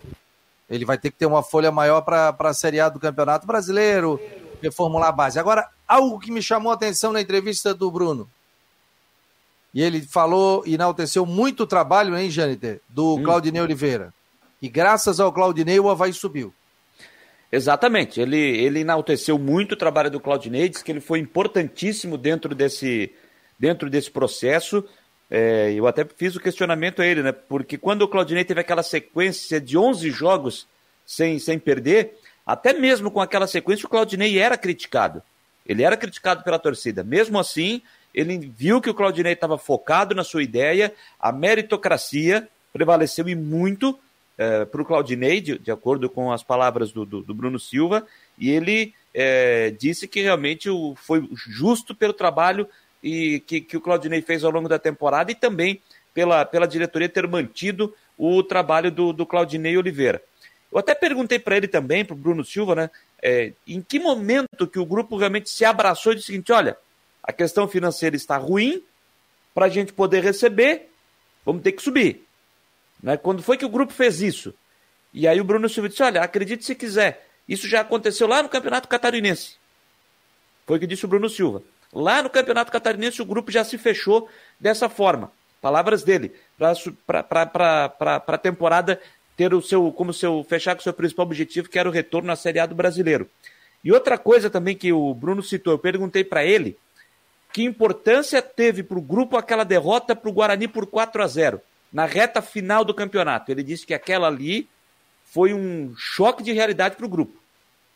[0.69, 4.19] Ele vai ter que ter uma folha maior para a Série A do Campeonato Brasileiro,
[4.61, 5.39] reformular a base.
[5.39, 8.29] Agora, algo que me chamou a atenção na entrevista do Bruno.
[9.73, 13.23] E ele falou, enalteceu muito o trabalho, hein, Jâniter, do hum.
[13.23, 14.13] Claudinei Oliveira.
[14.61, 16.53] E graças ao Claudinei o Havaí subiu.
[17.51, 18.19] Exatamente.
[18.19, 23.11] Ele, ele enalteceu muito o trabalho do Claudinei, disse que ele foi importantíssimo dentro desse,
[23.57, 24.83] dentro desse processo.
[25.29, 27.31] É, eu até fiz o questionamento a ele, né?
[27.31, 30.67] Porque quando o Claudinei teve aquela sequência de 11 jogos
[31.05, 35.21] sem, sem perder, até mesmo com aquela sequência, o Claudinei era criticado.
[35.65, 37.03] Ele era criticado pela torcida.
[37.03, 37.81] Mesmo assim,
[38.13, 43.97] ele viu que o Claudinei estava focado na sua ideia, a meritocracia prevaleceu e muito
[44.37, 48.05] é, para o Claudinei, de, de, acordo com as palavras do, do, do Bruno Silva,
[48.37, 52.67] e ele é, disse que realmente o, foi justo pelo trabalho
[53.01, 55.81] e que, que o Claudinei fez ao longo da temporada e também
[56.13, 60.21] pela, pela diretoria ter mantido o trabalho do, do Claudinei Oliveira.
[60.71, 62.89] Eu até perguntei para ele também, para o Bruno Silva, né,
[63.21, 66.77] é, em que momento que o grupo realmente se abraçou e disse o seguinte: olha,
[67.23, 68.83] a questão financeira está ruim,
[69.53, 70.89] para a gente poder receber,
[71.45, 72.25] vamos ter que subir.
[73.05, 73.15] Né?
[73.17, 74.51] Quando foi que o grupo fez isso?
[75.13, 78.49] E aí o Bruno Silva disse: olha, acredite se quiser, isso já aconteceu lá no
[78.49, 79.57] Campeonato Catarinense.
[80.65, 81.61] Foi o que disse o Bruno Silva.
[81.93, 84.27] Lá no Campeonato Catarinense o grupo já se fechou
[84.59, 85.31] dessa forma.
[85.61, 86.33] Palavras dele,
[87.05, 88.99] para a temporada
[89.37, 92.31] ter o seu, como seu, fechar com o seu principal objetivo, que era o retorno
[92.31, 93.29] à Série A do brasileiro.
[93.83, 96.75] E outra coisa também que o Bruno citou, eu perguntei para ele
[97.53, 101.61] que importância teve para o grupo aquela derrota para o Guarani por 4 a 0
[101.95, 103.49] na reta final do campeonato.
[103.49, 104.67] Ele disse que aquela ali
[105.23, 107.41] foi um choque de realidade para o grupo.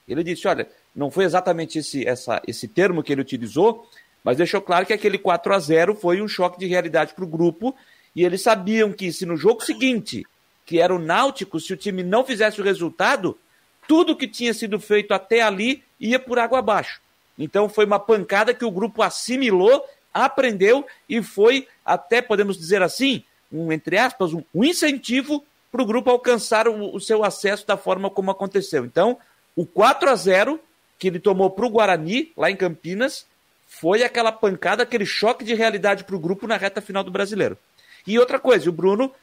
[0.07, 3.89] Ele disse: olha, não foi exatamente esse, essa, esse termo que ele utilizou,
[4.23, 7.27] mas deixou claro que aquele 4 a 0 foi um choque de realidade para o
[7.27, 7.75] grupo
[8.15, 10.25] e eles sabiam que se no jogo seguinte,
[10.65, 13.37] que era o Náutico, se o time não fizesse o resultado,
[13.85, 17.01] tudo que tinha sido feito até ali ia por água abaixo.
[17.37, 19.83] Então foi uma pancada que o grupo assimilou,
[20.13, 25.85] aprendeu e foi até, podemos dizer assim, um, entre aspas, um, um incentivo para o
[25.85, 28.85] grupo alcançar o, o, seu acesso da forma como aconteceu.
[28.85, 29.17] Então,
[29.55, 30.59] o 4 a 0
[30.97, 33.25] que ele tomou para o Guarani, lá em Campinas,
[33.67, 37.57] foi aquela pancada, aquele choque de realidade para o grupo na reta final do brasileiro.
[38.05, 39.13] E outra coisa, o Bruno,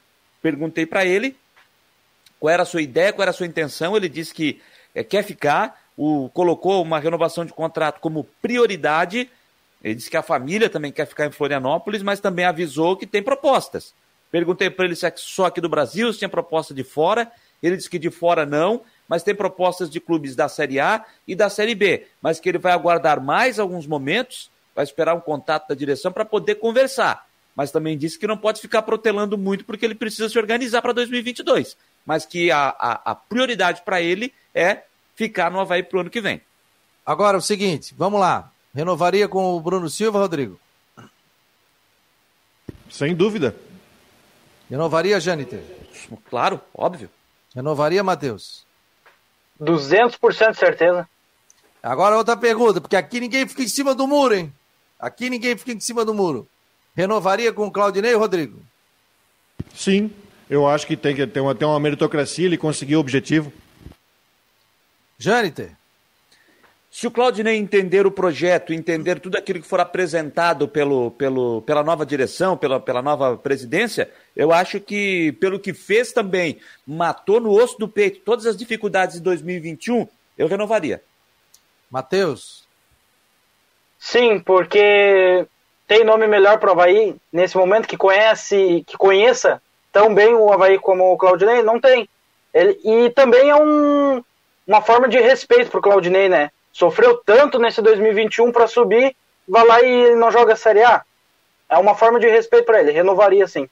[0.41, 1.37] perguntei para ele
[2.39, 3.97] qual era a sua ideia, qual era a sua intenção.
[3.97, 4.61] Ele disse que
[4.95, 9.29] é, quer ficar, o, colocou uma renovação de contrato como prioridade.
[9.83, 13.23] Ele disse que a família também quer ficar em Florianópolis, mas também avisou que tem
[13.23, 13.93] propostas.
[14.31, 17.31] Perguntei para ele se é só aqui do Brasil, se tinha proposta de fora.
[17.63, 21.35] Ele disse que de fora não, mas tem propostas de clubes da Série A e
[21.35, 22.07] da Série B.
[22.21, 26.25] Mas que ele vai aguardar mais alguns momentos, vai esperar um contato da direção para
[26.25, 27.27] poder conversar.
[27.55, 30.93] Mas também disse que não pode ficar protelando muito porque ele precisa se organizar para
[30.93, 31.77] 2022.
[32.05, 34.83] Mas que a, a, a prioridade para ele é
[35.15, 36.41] ficar no Havaí para o ano que vem.
[37.05, 38.51] Agora, o seguinte, vamos lá.
[38.75, 40.61] Renovaria com o Bruno Silva, Rodrigo?
[42.91, 43.57] Sem dúvida.
[44.71, 45.63] Renovaria, Jâniter?
[46.29, 47.09] Claro, óbvio.
[47.55, 48.67] Renovaria, Matheus?
[49.61, 51.09] 200% de certeza.
[51.83, 54.53] Agora outra pergunta, porque aqui ninguém fica em cima do muro, hein?
[54.99, 56.49] Aqui ninguém fica em cima do muro.
[56.97, 58.61] Renovaria com o Claudinei, Rodrigo?
[59.75, 60.11] Sim,
[60.49, 63.53] eu acho que tem que ter uma, ter uma meritocracia, ele conseguiu o objetivo.
[65.19, 65.77] Jâniter?
[66.91, 71.83] Se o Claudinei entender o projeto, entender tudo aquilo que for apresentado pelo, pelo, pela
[71.83, 77.51] nova direção, pela, pela nova presidência, eu acho que, pelo que fez também, matou no
[77.51, 81.03] osso do peito todas as dificuldades de 2021, eu renovaria.
[81.91, 82.65] Matheus?
[83.99, 85.47] Sim, porque
[85.87, 89.61] tem nome melhor para o Havaí nesse momento que conhece, que conheça
[89.93, 91.63] tão bem o Havaí como o Claudinei?
[91.63, 92.09] Não tem.
[92.53, 94.23] Ele, e também é um,
[94.67, 96.51] uma forma de respeito para o Claudinei, né?
[96.77, 99.17] Sofreu tanto nesse 2021 para subir,
[99.49, 101.03] vai lá e não joga a Série A.
[101.71, 103.67] É uma forma de respeito para ele, renovaria sim.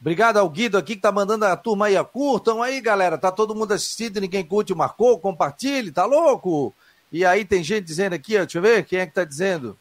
[0.00, 3.16] Obrigado ao Guido aqui que tá mandando a turma aí, curtam aí, galera.
[3.16, 6.74] Tá todo mundo assistindo, ninguém curte, marcou, compartilhe, tá louco?
[7.12, 9.78] E aí tem gente dizendo aqui, ó, deixa eu ver, quem é que tá dizendo?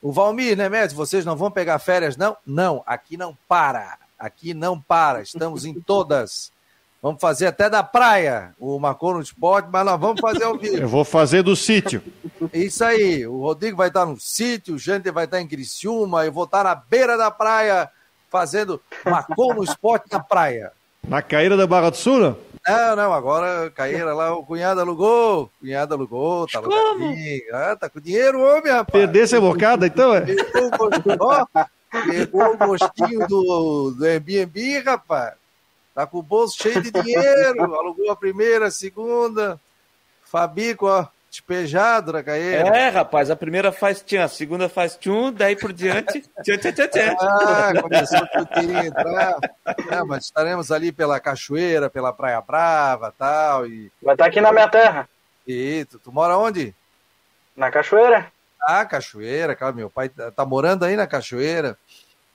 [0.00, 0.96] O Valmir, né, Mestre?
[0.96, 2.36] Vocês não vão pegar férias, não?
[2.44, 3.98] Não, aqui não para.
[4.18, 5.20] Aqui não para.
[5.20, 6.50] Estamos em todas.
[7.06, 8.52] Vamos fazer até da praia.
[8.58, 10.78] O marcou no esporte, mas nós vamos fazer ao vivo.
[10.78, 12.02] Eu vou fazer do sítio.
[12.52, 13.24] Isso aí.
[13.24, 16.64] O Rodrigo vai estar no sítio, o Jânter vai estar em Criciúma, eu vou estar
[16.64, 17.88] na beira da praia
[18.28, 20.72] fazendo marcou no esporte na praia.
[21.06, 22.36] Na caíra da Barra do Sul, não?
[22.66, 27.40] Não, não, agora caíra lá, o cunhado alugou, o cunhado alugou, tá alugadinho.
[27.52, 28.90] Ah, tá com dinheiro, homem, rapaz.
[28.90, 30.22] Perder essa bocada, então, é?
[30.22, 30.90] Pegou,
[32.10, 35.34] pegou o gostinho do, do Airbnb, rapaz.
[35.96, 37.64] Tá com o bolso cheio de dinheiro.
[37.74, 39.58] Alugou a primeira, a segunda.
[40.22, 42.68] Fabico, ó, despejado na caeira.
[42.68, 46.72] É, rapaz, a primeira faz tchan, a segunda faz tchum, daí por diante, tchan, tchan,
[46.72, 47.16] tchan, tchan.
[47.18, 49.38] Ah, começou a entrar.
[49.90, 54.42] É, mas estaremos ali pela Cachoeira, pela Praia Brava tal, e Vai estar tá aqui
[54.42, 55.08] na minha terra.
[55.46, 56.74] E tu, tu mora onde?
[57.56, 58.30] Na Cachoeira.
[58.60, 61.78] Ah, Cachoeira, cara, meu pai tá, tá morando aí na Cachoeira.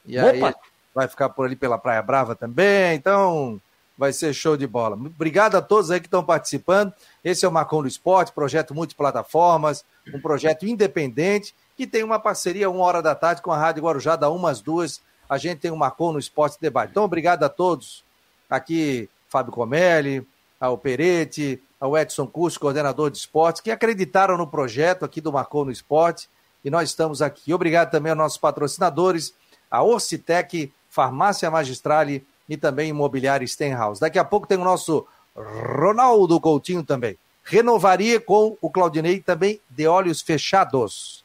[0.04, 0.60] E aí, Opa!
[0.94, 3.60] Vai ficar por ali pela Praia Brava também, então
[3.98, 4.96] vai ser show de bola.
[4.96, 6.94] Obrigado a todos aí que estão participando.
[7.24, 12.70] Esse é o Marcon do Esporte, projeto multiplataformas, um projeto independente que tem uma parceria
[12.70, 15.02] uma hora da tarde com a Rádio Guarujá, da umas duas.
[15.30, 16.92] A gente tem o Marcon no Esporte Debate.
[16.92, 18.04] Então, obrigado a todos.
[18.50, 20.28] Aqui, Fábio Comelli,
[20.60, 25.66] ao Peretti, ao Edson Curso, coordenador de esportes, que acreditaram no projeto aqui do Marcon
[25.66, 26.30] no Esporte.
[26.64, 27.54] E nós estamos aqui.
[27.54, 29.34] Obrigado também aos nossos patrocinadores,
[29.70, 34.02] a Orcitec, Farmácia Magistrale e também Imobiliária Stenhouse.
[34.02, 37.18] Daqui a pouco tem o nosso Ronaldo Coutinho também.
[37.46, 41.24] Renovaria com o Claudinei também de olhos fechados.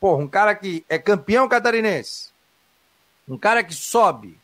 [0.00, 2.30] Pô, um cara que é campeão catarinense.
[3.28, 4.36] Um cara que sobe.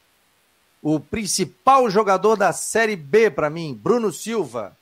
[0.80, 4.76] O principal jogador da Série B para mim, Bruno Silva,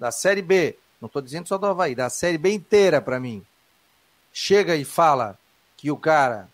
[0.00, 0.76] da Série B.
[1.00, 3.46] Não estou dizendo só do Havaí, da Série B inteira para mim.
[4.32, 5.38] Chega e fala
[5.76, 6.48] que o cara,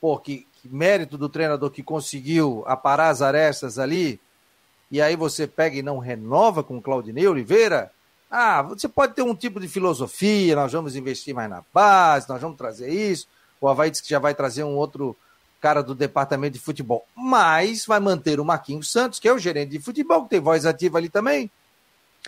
[0.00, 4.20] pô, que mérito do treinador que conseguiu aparar as arestas ali,
[4.90, 7.92] e aí você pega e não renova com o Claudinei Oliveira,
[8.30, 12.40] ah, você pode ter um tipo de filosofia, nós vamos investir mais na base, nós
[12.40, 13.26] vamos trazer isso,
[13.60, 15.16] o Havaí disse que já vai trazer um outro
[15.60, 19.70] cara do departamento de futebol, mas vai manter o Marquinhos Santos, que é o gerente
[19.70, 21.50] de futebol, que tem voz ativa ali também.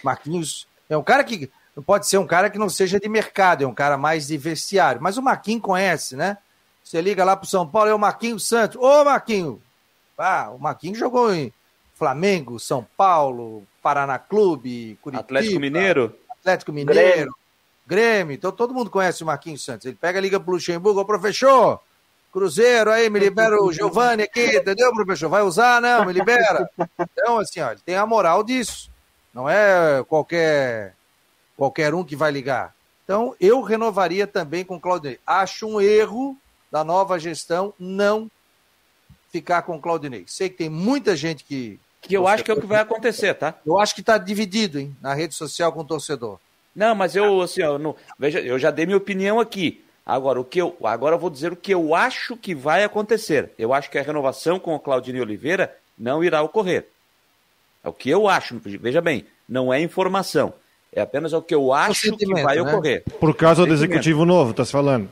[0.03, 1.51] Marquinhos é um cara que
[1.87, 5.01] pode ser um cara que não seja de mercado, é um cara mais de vestiário,
[5.01, 6.37] mas o Marquinhos conhece, né?
[6.83, 8.77] Você liga lá pro São Paulo, é o Marquinhos Santos.
[8.77, 9.59] Ô, Marquinhos!
[10.19, 11.53] Ah, o Marquinhos jogou em
[11.95, 15.25] Flamengo, São Paulo, Paraná Clube, Curitiba.
[15.25, 16.17] Atlético Mineiro.
[16.31, 17.35] Atlético Mineiro, Grêmio,
[17.87, 19.87] Grêmio, então todo mundo conhece o Marquinhos Santos.
[19.87, 21.81] Ele pega, liga pro Luxemburgo, ô professor,
[22.33, 25.29] Cruzeiro aí, me libera o Giovanni aqui, entendeu, professor?
[25.29, 25.81] Vai usar?
[25.83, 26.69] Não, me libera.
[26.99, 28.91] Então, assim, ó, ele tem a moral disso.
[29.35, 30.95] Não é qualquer,
[31.57, 32.75] qualquer um que vai ligar.
[33.05, 35.21] Então, eu renovaria também com o Claudinei.
[35.27, 36.37] Acho um erro
[36.73, 38.31] da nova gestão não
[39.31, 40.25] ficar com o Claudinei.
[40.27, 41.79] Sei que tem muita gente que.
[42.01, 43.55] Que eu acho que é o que vai acontecer, tá?
[43.65, 46.41] Eu acho que está dividido, hein, na rede social com o torcedor.
[46.75, 49.85] Não, mas eu, assim, eu, não, veja, eu já dei minha opinião aqui.
[50.05, 53.53] Agora, o que eu, agora eu vou dizer o que eu acho que vai acontecer.
[53.57, 56.89] Eu acho que a renovação com o Claudinei Oliveira não irá ocorrer.
[57.85, 58.61] É o que eu acho.
[58.65, 60.53] Veja bem, não é informação.
[60.93, 62.63] É apenas o que eu acho que vai né?
[62.63, 63.05] ocorrer.
[63.21, 65.09] Por causa do executivo novo, tá se falando?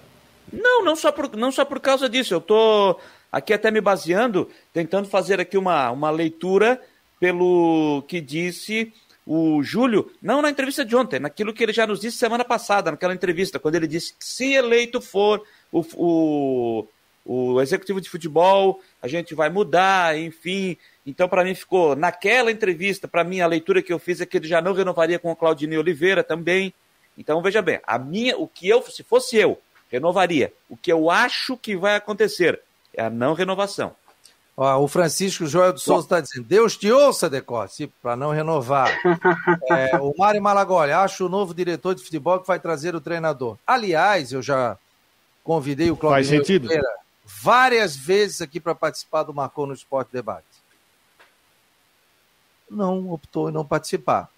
[0.53, 2.35] Não, não só por, não só por causa disso.
[2.35, 6.81] Eu estou aqui até me baseando, tentando fazer aqui uma, uma leitura
[7.19, 8.93] pelo que disse
[9.27, 12.91] o Júlio, não na entrevista de ontem, naquilo que ele já nos disse semana passada,
[12.91, 16.87] naquela entrevista, quando ele disse que se eleito for o, o,
[17.25, 20.77] o executivo de futebol, a gente vai mudar, enfim.
[21.07, 24.37] Então, para mim, ficou naquela entrevista, para mim, a leitura que eu fiz é que
[24.37, 26.75] ele já não renovaria com o Claudinei Oliveira também.
[27.17, 29.61] Então, veja bem, a minha, o que eu, se fosse eu,
[29.91, 30.53] renovaria.
[30.69, 32.61] O que eu acho que vai acontecer
[32.95, 33.95] é a não renovação.
[34.57, 38.91] Ó, o Francisco Joel de Souza está dizendo: Deus te ouça, Decote, para não renovar.
[39.71, 43.57] é, o Mário Malagoli, acho o novo diretor de futebol que vai trazer o treinador.
[43.67, 44.77] Aliás, eu já
[45.43, 50.45] convidei o Claudio Oliveira várias vezes aqui para participar do Marcou no Esporte Debate.
[52.69, 54.29] Não optou em não participar.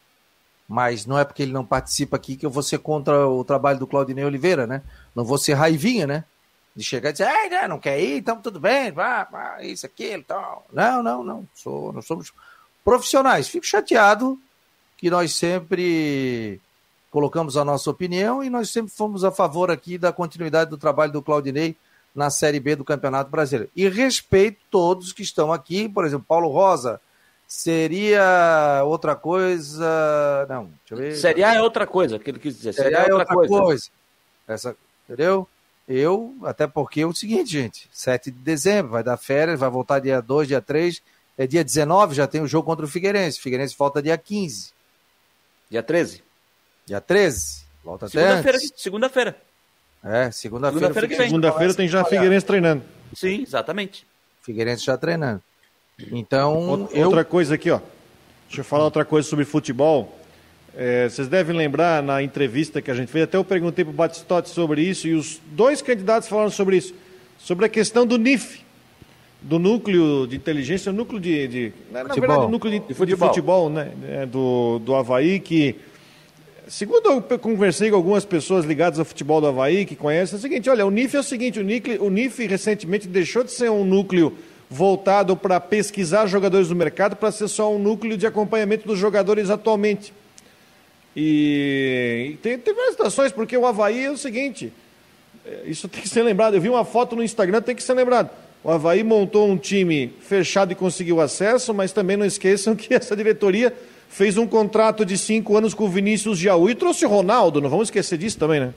[0.69, 3.79] Mas não é porque ele não participa aqui que eu vou ser contra o trabalho
[3.79, 4.83] do Claudinei Oliveira, né?
[5.15, 6.25] Não vou ser raivinha, né?
[6.75, 10.23] De chegar e dizer, ah, não quer ir, então tudo bem, vá, vá isso, aquilo,
[10.23, 10.67] tal.
[10.73, 11.47] Não, não, não.
[11.55, 12.33] Sou, nós somos
[12.83, 13.49] profissionais.
[13.49, 14.39] Fico chateado
[14.97, 16.61] que nós sempre
[17.11, 21.13] colocamos a nossa opinião e nós sempre fomos a favor aqui da continuidade do trabalho
[21.13, 21.77] do Claudinei
[22.15, 23.71] na Série B do Campeonato Brasileiro.
[23.77, 27.01] E respeito todos que estão aqui, por exemplo, Paulo Rosa,
[27.47, 30.47] seria outra coisa.
[30.49, 31.17] Não, deixa eu ver.
[31.17, 32.73] Série A é outra coisa, que ele quis dizer.
[32.73, 33.61] Série, A é outra, outra coisa.
[33.61, 33.91] coisa.
[34.49, 34.77] Essa,
[35.13, 35.49] entendeu?
[35.87, 39.99] Eu, até porque é o seguinte, gente, 7 de dezembro, vai dar férias, vai voltar
[39.99, 41.03] dia 2, dia 3,
[41.37, 43.39] é dia 19, já tem o jogo contra o Figueirense.
[43.39, 44.73] O Figueirense volta dia 15.
[45.71, 46.23] Dia 13?
[46.87, 47.65] Dia 13.
[47.85, 48.59] Volta segunda-feira.
[48.77, 49.37] Segunda-feira.
[50.05, 50.87] É, segunda-feira.
[50.89, 52.85] Segunda-feira segunda tem já Figueirense treinando.
[53.15, 54.07] Sim, exatamente.
[54.41, 55.43] Figueirense já treinando.
[56.11, 57.07] Então, outra, eu...
[57.07, 57.81] outra coisa aqui, ó.
[58.47, 60.19] Deixa eu falar outra coisa sobre futebol.
[60.75, 63.95] É, vocês devem lembrar na entrevista que a gente fez, até eu perguntei para o
[63.95, 66.95] Batistotti sobre isso, e os dois candidatos falaram sobre isso,
[67.39, 68.61] sobre a questão do NIF,
[69.43, 71.49] do núcleo de inteligência, núcleo de.
[71.49, 73.93] de na, na verdade, núcleo de, de futebol, de futebol né?
[74.09, 75.77] É, do, do Havaí, que.
[76.69, 80.41] Segundo eu conversei com algumas pessoas ligadas ao futebol do Havaí, que conhecem, é o
[80.41, 83.71] seguinte: olha, o NIF é o seguinte, o NIF, o NIF recentemente deixou de ser
[83.71, 84.39] um núcleo
[84.71, 89.51] voltado para pesquisar jogadores do mercado para ser só um núcleo de acompanhamento dos jogadores
[89.51, 90.15] atualmente.
[91.15, 94.73] E, e tem, tem, várias situações, porque o Havaí é o seguinte:
[95.45, 96.55] é, isso tem que ser lembrado.
[96.55, 98.31] Eu vi uma foto no Instagram, tem que ser lembrado.
[98.65, 103.17] O Havaí montou um time fechado e conseguiu acesso, mas também não esqueçam que essa
[103.17, 103.75] diretoria
[104.09, 107.89] fez um contrato de cinco anos com o Vinícius Jaú e trouxe Ronaldo, não vamos
[107.89, 108.75] esquecer disso também, né?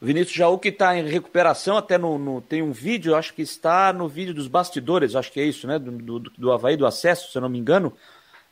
[0.00, 3.40] O Vinícius Jaú que está em recuperação, até no, no, tem um vídeo, acho que
[3.40, 5.78] está no vídeo dos bastidores, acho que é isso, né?
[5.78, 7.92] Do, do, do Havaí, do acesso, se eu não me engano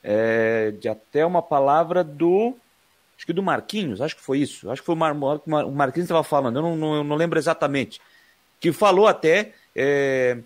[0.05, 2.55] é, de até uma palavra do.
[3.16, 4.70] Acho que do Marquinhos, acho que foi isso.
[4.70, 8.00] Acho que foi o, Mar, o Marquinhos estava falando, eu não, não, não, lembro exatamente.
[8.61, 9.52] Que falou até.
[9.74, 10.36] É,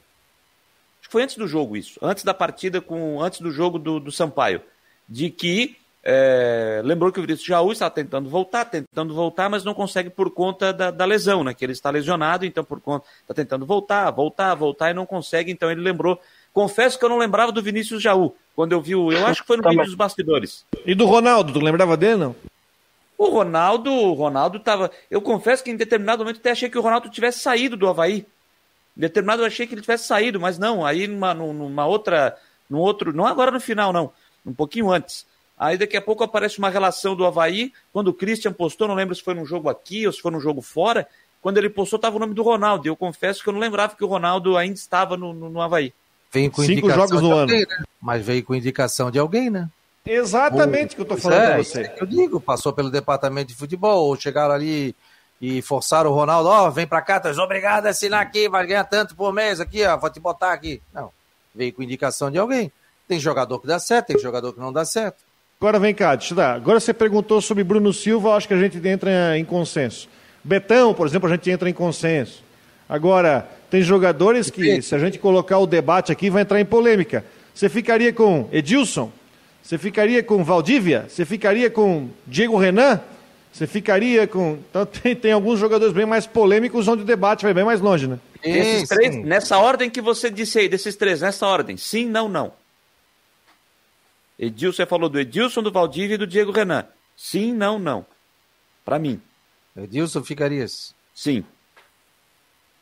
[1.00, 3.98] acho que foi antes do jogo isso, antes da partida, com antes do jogo do,
[3.98, 4.62] do Sampaio.
[5.08, 9.74] De que é, lembrou que o Vinícius Jaú está tentando voltar, tentando voltar, mas não
[9.74, 11.52] consegue por conta da, da, lesão, né?
[11.52, 15.50] Que ele está lesionado, então por conta está tentando voltar, voltar, voltar e não consegue.
[15.50, 16.20] Então ele lembrou
[16.52, 19.12] Confesso que eu não lembrava do Vinícius Jaú, quando eu vi o.
[19.12, 20.64] Eu acho que foi no tá vídeo dos bastidores.
[20.84, 22.36] E do Ronaldo, tu lembrava dele, não?
[23.16, 24.90] O Ronaldo, o Ronaldo tava.
[25.10, 28.26] Eu confesso que em determinado momento até achei que o Ronaldo tivesse saído do Havaí.
[28.96, 32.36] Em determinado eu achei que ele tivesse saído, mas não, aí numa, numa outra.
[32.70, 33.12] Num outro.
[33.12, 34.12] Não agora no final, não.
[34.46, 35.26] Um pouquinho antes.
[35.58, 37.72] Aí daqui a pouco aparece uma relação do Havaí.
[37.92, 40.40] Quando o Christian postou, não lembro se foi num jogo aqui ou se foi num
[40.40, 41.08] jogo fora.
[41.40, 42.86] Quando ele postou, estava o nome do Ronaldo.
[42.86, 45.60] E eu confesso que eu não lembrava que o Ronaldo ainda estava no, no, no
[45.60, 45.92] Havaí.
[46.32, 47.40] Veio com Cinco jogos no ano.
[47.40, 47.84] Alguém, né?
[48.00, 49.68] Mas veio com indicação de alguém, né?
[50.04, 51.80] Exatamente o que eu estou falando é, para você.
[51.82, 54.94] É eu digo, passou pelo departamento de futebol, ou chegaram ali
[55.40, 58.48] e forçaram o Ronaldo, ó, oh, vem para cá, tu és obrigado a assinar aqui,
[58.48, 60.82] vai ganhar tanto por mês aqui, ó, vou te botar aqui.
[60.92, 61.10] Não,
[61.54, 62.72] veio com indicação de alguém.
[63.06, 65.18] Tem jogador que dá certo, tem jogador que não dá certo.
[65.60, 66.54] Agora vem cá, deixa eu dar.
[66.54, 70.08] Agora você perguntou sobre Bruno Silva, acho que a gente entra em consenso.
[70.42, 72.42] Betão, por exemplo, a gente entra em consenso.
[72.88, 77.24] Agora, tem jogadores que, se a gente colocar o debate aqui, vai entrar em polêmica.
[77.54, 79.12] Você ficaria com Edilson?
[79.62, 81.06] Você ficaria com Valdívia?
[81.08, 83.00] Você ficaria com Diego Renan?
[83.52, 84.58] Você ficaria com.
[84.70, 88.06] Então tem, tem alguns jogadores bem mais polêmicos onde o debate vai bem mais longe,
[88.06, 88.18] né?
[88.42, 91.76] Esses três, nessa ordem que você disse aí, desses três, nessa ordem.
[91.76, 92.52] Sim, não, não.
[94.38, 96.86] Edilson, você falou do Edilson, do Valdívia e do Diego Renan.
[97.16, 98.06] Sim, não, não.
[98.84, 99.20] Para mim.
[99.76, 100.94] Edilson ficarias?
[101.12, 101.44] Sim.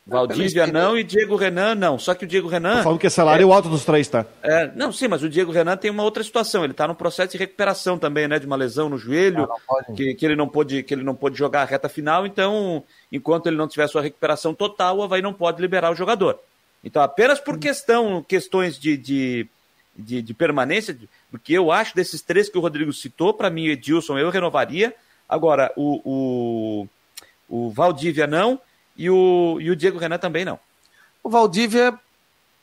[0.06, 1.98] Valdívia não e Diego Renan não.
[1.98, 2.84] Só que o Diego Renan.
[2.84, 4.24] Falando que é salário é, alto dos três, tá?
[4.40, 6.62] É, não, sim, mas o Diego Renan tem uma outra situação.
[6.62, 8.38] Ele está no processo de recuperação também, né?
[8.38, 11.36] De uma lesão no joelho, ah, que, que, ele não pôde, que ele não pôde
[11.36, 12.24] jogar a reta final.
[12.24, 16.38] Então, enquanto ele não tiver sua recuperação total, o Havaí não pode liberar o jogador.
[16.84, 19.48] Então, apenas por questão, questões de, de,
[19.96, 20.96] de, de permanência,
[21.32, 24.94] porque eu acho desses três que o Rodrigo citou, para mim, o Edilson eu renovaria.
[25.28, 26.88] Agora, o, o,
[27.48, 28.60] o Valdívia não
[28.96, 30.58] e o, e o Diego Renan também não.
[31.22, 31.98] O Valdívia,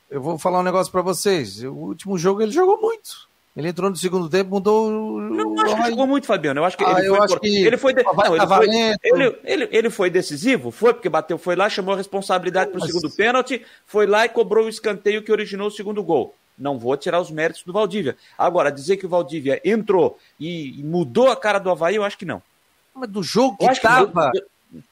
[0.10, 1.64] eu vou falar um negócio para vocês.
[1.64, 3.28] O último jogo ele jogou muito.
[3.56, 4.90] Ele entrou no segundo tempo, mudou.
[4.90, 6.60] Não acho que jogou muito, Fabiano.
[6.60, 7.94] Eu acho que ah, ele, foi, que ele foi.
[7.94, 8.04] De...
[8.04, 8.68] Não, ele, foi
[9.04, 10.72] ele, ele, ele, foi decisivo?
[10.72, 14.30] Foi, porque bateu, foi lá, chamou a responsabilidade para o segundo pênalti, foi lá e
[14.30, 16.34] cobrou o escanteio que originou o segundo gol.
[16.58, 18.18] Não vou tirar os méritos do Valdívia.
[18.38, 22.18] Agora, dizer que o Valdívia entrou e, e mudou a cara do Havaí, eu acho
[22.18, 22.42] que não.
[22.94, 24.32] Mas do jogo que estava.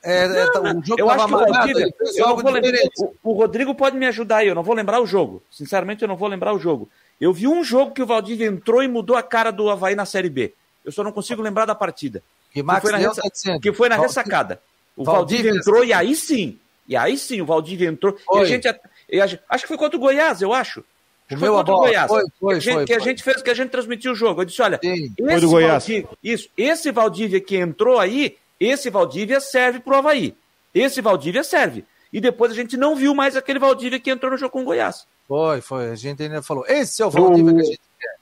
[0.03, 1.79] É, é, tá, o jogo eu acho que o Rodrigo,
[2.15, 5.01] eu não vou lembrar, o, o, Rodrigo pode me ajudar aí, eu não vou lembrar
[5.01, 5.41] o jogo.
[5.49, 6.89] Sinceramente, eu não vou lembrar o jogo.
[7.19, 10.05] Eu vi um jogo que o Valdívia entrou e mudou a cara do Havaí na
[10.05, 10.53] Série B.
[10.83, 12.21] Eu só não consigo lembrar da partida.
[12.51, 13.21] Que, que foi, na ressa...
[13.21, 14.61] tá que foi na ressacada.
[14.95, 16.59] O Valdívia, entrou e aí sim.
[16.87, 18.17] E aí sim, o Valdívia entrou.
[18.33, 18.67] E a gente,
[19.09, 20.83] e a gente, Acho que foi contra o Goiás, eu acho.
[21.29, 22.07] Acho foi contra o Goiás.
[22.07, 24.15] Foi, foi, que, a gente, foi, que a gente fez, que a gente transmitiu o
[24.15, 24.41] jogo.
[24.41, 25.13] Eu disse: olha, sim.
[25.17, 28.35] esse, Valdívia, isso, esse Valdívia que entrou aí,
[28.67, 30.35] esse Valdívia serve para o Havaí.
[30.73, 31.85] Esse Valdívia serve.
[32.13, 34.65] E depois a gente não viu mais aquele Valdívia que entrou no jogo com o
[34.65, 35.07] Goiás.
[35.27, 35.89] Foi, foi.
[35.91, 36.65] A gente ainda falou.
[36.67, 38.15] Esse é o Valdívia que a gente quer.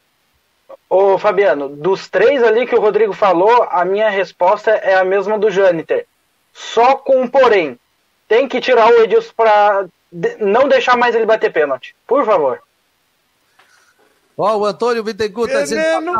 [0.90, 5.38] Ô, Fabiano, dos três ali que o Rodrigo falou, a minha resposta é a mesma
[5.38, 6.06] do Jâniter.
[6.54, 7.80] Só com um porém.
[8.28, 9.88] Tem que tirar o Edilson para
[10.40, 11.96] não deixar mais ele bater pênalti.
[12.08, 12.62] Por favor.
[14.42, 16.14] Ó, oh, o Antônio Bittencourt está dizendo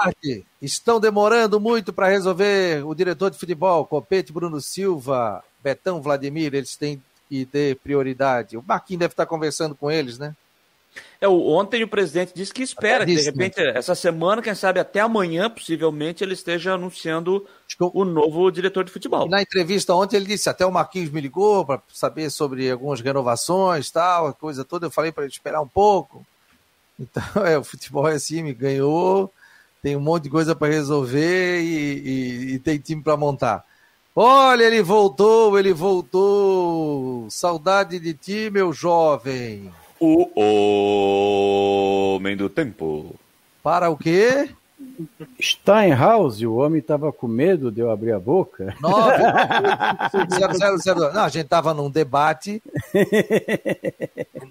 [0.62, 6.76] Estão demorando muito para resolver o diretor de futebol, Copete, Bruno Silva, Betão, Vladimir, eles
[6.76, 8.58] têm que ter prioridade.
[8.58, 10.36] O Marquinhos deve estar conversando com eles, né?
[11.22, 15.00] É, ontem o presidente disse que espera, que de repente, essa semana, quem sabe até
[15.00, 17.48] amanhã, possivelmente, ele esteja anunciando
[17.80, 19.28] o novo diretor de futebol.
[19.28, 23.00] E na entrevista ontem ele disse, até o Marquinhos me ligou para saber sobre algumas
[23.00, 24.88] renovações, tal, coisa toda.
[24.88, 26.26] Eu falei para ele esperar um pouco.
[27.00, 29.32] Então, é, o futebol é assim, me ganhou,
[29.82, 33.64] tem um monte de coisa para resolver e, e, e, tem time para montar.
[34.16, 37.30] Olha, ele voltou, ele voltou.
[37.30, 39.72] Saudade de ti, meu jovem.
[40.00, 40.28] O
[42.16, 43.16] homem do tempo.
[43.64, 44.50] Para o quê?
[45.42, 48.76] Steinhaus, o homem estava com medo de eu abrir a boca.
[48.82, 49.18] 9,
[50.82, 52.62] 0, Não, a gente estava num debate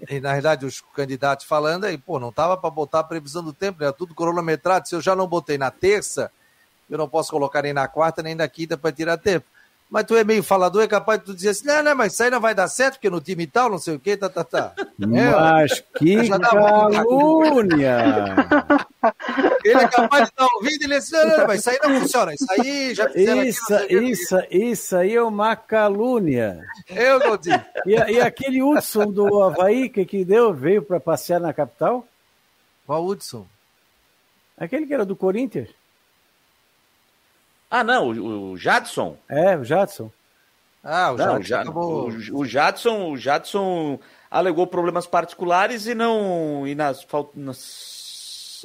[0.09, 3.53] e, na verdade, os candidatos falando aí, pô, não estava para botar a previsão do
[3.53, 4.87] tempo, era tudo cronometrado.
[4.87, 6.31] Se eu já não botei na terça,
[6.89, 9.45] eu não posso colocar nem na quarta nem na quinta para tirar tempo
[9.89, 12.21] mas tu é meio falador, é capaz de tu dizer assim, não, não, mas isso
[12.21, 14.43] aí não vai dar certo, porque no time tal, não sei o quê, tá, tá,
[14.43, 14.73] tá.
[14.99, 17.97] Mas é, que calúnia!
[19.69, 21.99] ele é capaz de estar ouvindo e ele diz, não, não, mas isso aí não
[22.01, 26.65] funciona, isso aí já fizeram Isso, aqui, isso, isso aí é uma calúnia.
[26.89, 27.63] Eu não digo.
[27.85, 32.07] E, e aquele Hudson do Havaí que, que deu, veio para passear na capital?
[32.85, 33.45] Qual Hudson?
[34.57, 35.69] Aquele que era do Corinthians.
[37.69, 39.17] Ah, não, o, o Jadson.
[39.29, 40.11] É, o Jadson.
[40.83, 41.71] Ah, o não, Jadson.
[41.71, 42.09] acabou...
[42.09, 43.99] o, o, Jadson, o Jadson
[44.29, 46.67] alegou problemas particulares e não.
[46.67, 47.05] E nas,
[47.35, 47.98] nas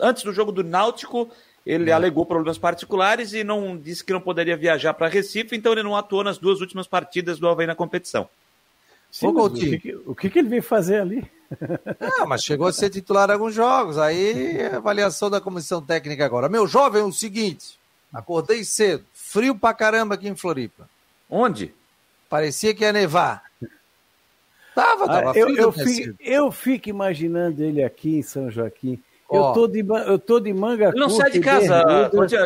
[0.00, 1.30] antes do jogo do Náutico,
[1.64, 1.92] ele é.
[1.92, 5.96] alegou problemas particulares e não disse que não poderia viajar para Recife, então ele não
[5.96, 8.28] atuou nas duas últimas partidas do Havaí na competição.
[9.10, 11.24] Sim, o, que, o que, que ele veio fazer ali?
[12.18, 13.96] Ah, mas chegou a ser titular em alguns jogos.
[13.96, 16.48] Aí, avaliação da comissão técnica agora.
[16.48, 17.78] Meu jovem, é o seguinte:
[18.14, 20.88] Acordei cedo, frio pra caramba aqui em Floripa.
[21.28, 21.74] Onde?
[22.28, 23.42] Parecia que ia nevar.
[24.72, 25.48] Tava, tava ah, frio.
[25.48, 29.02] Eu, eu, fico, eu fico imaginando ele aqui em São Joaquim.
[29.34, 31.82] Eu tô, de, eu tô de manga Não sai de casa,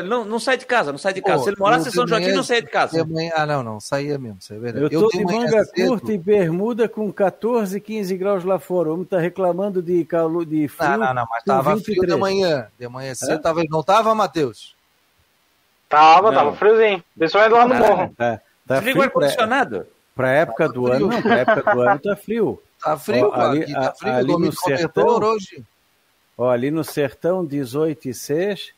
[0.05, 1.45] não, não sai de casa, não sai de casa.
[1.45, 3.05] Se ele morasse em São Joaquim, não saia de casa.
[3.05, 4.95] Manhã, ah, não, não, saía mesmo, é verdade.
[4.95, 8.91] Eu tô eu de manga curta e bermuda com 14, 15 graus lá fora.
[8.91, 10.91] O homem tá reclamando de calor, de frio.
[10.91, 11.99] Não, não, não, mas tava 23.
[11.99, 12.67] frio de manhã.
[12.79, 14.77] De manhã cedo, tava, não tava, Matheus?
[15.89, 16.39] Tava, não.
[16.39, 17.03] tava friozinho.
[17.17, 18.15] Principalmente lá no ah, morro.
[18.17, 19.87] Tá, tá Desliga o ar-condicionado.
[20.15, 20.95] Pra época tá do frio.
[20.95, 22.63] ano, não, pra época do ano tá frio.
[22.83, 25.65] Tá frio, Ó, ali, aqui, tá frio, ali no sertão, hoje.
[26.39, 28.73] Ó, ali no sertão, 18 e 6.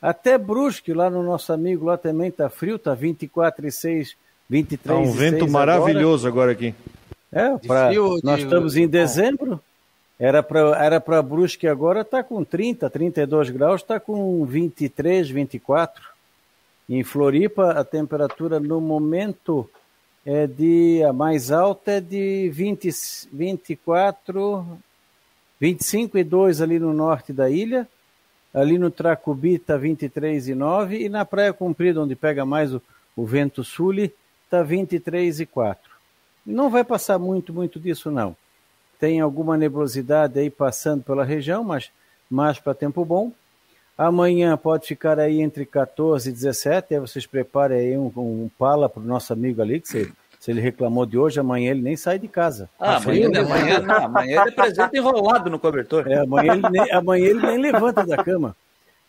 [0.00, 4.16] Até Brusque, lá no nosso amigo, lá também tá frio, tá 24 e 6,
[4.48, 6.50] 23 tá um vento maravilhoso agora.
[6.50, 6.74] agora aqui.
[7.30, 8.44] É, pra, frio, nós de...
[8.44, 9.60] estamos em dezembro.
[10.18, 16.02] Era para era para Brusque agora tá com 30, 32 graus, tá com 23, 24.
[16.88, 19.68] Em Floripa a temperatura no momento
[20.24, 22.88] é de a mais alta é de 20,
[23.32, 24.64] 24,
[25.62, 27.88] 25 e 2 ali no norte da ilha.
[28.52, 32.82] Ali no Tracubi está 23 e 9 e na Praia Comprida, onde pega mais o,
[33.14, 35.88] o vento sul, está 23 e 4.
[36.44, 38.36] Não vai passar muito, muito disso não.
[38.98, 41.92] Tem alguma nebulosidade aí passando pela região, mas
[42.28, 43.30] mais para tempo bom.
[43.96, 46.94] Amanhã pode ficar aí entre 14 e 17.
[46.94, 50.50] Aí vocês preparem aí um, um pala para o nosso amigo ali, que se, se
[50.50, 52.68] ele reclamou de hoje, amanhã ele nem sai de casa.
[52.76, 56.10] Ah, tá amanhã, amanhã, não, amanhã ele apresenta enrolado no cobertor.
[56.10, 58.56] É, amanhã, ele nem, amanhã ele nem levanta da cama.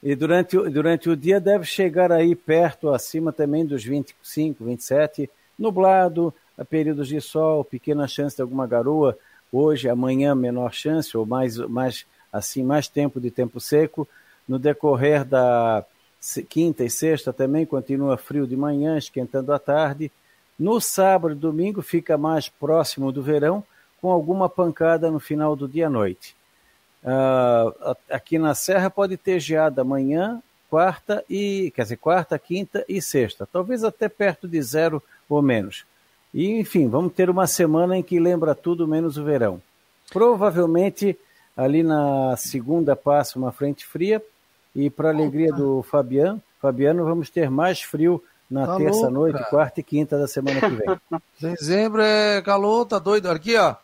[0.04, 5.28] E durante, durante o dia deve chegar aí perto, acima também dos 25, 27,
[5.58, 9.18] nublado, a períodos de sol, pequena chance de alguma garoa.
[9.52, 14.08] Hoje, amanhã, menor chance, ou mais, mais assim, mais tempo de tempo seco.
[14.48, 15.84] No decorrer da
[16.48, 20.12] quinta e sexta também continua frio de manhã, esquentando à tarde.
[20.58, 23.64] No sábado e domingo fica mais próximo do verão,
[24.02, 26.36] com alguma pancada no final do dia à noite.
[27.04, 33.02] Uh, aqui na Serra pode ter geada amanhã, quarta e quer dizer quarta, quinta e
[33.02, 35.86] sexta, talvez até perto de zero ou menos.
[36.34, 39.62] E enfim, vamos ter uma semana em que lembra tudo menos o verão.
[40.12, 41.18] Provavelmente
[41.56, 44.22] ali na segunda passa uma frente fria
[44.76, 48.24] e, para alegria do Fabiano, Fabiano, vamos ter mais frio
[48.54, 51.00] na tá terça-noite, quarta e quinta da semana que vem.
[51.58, 53.30] Dezembro é calor, tá doido.
[53.30, 53.76] Aqui, ó.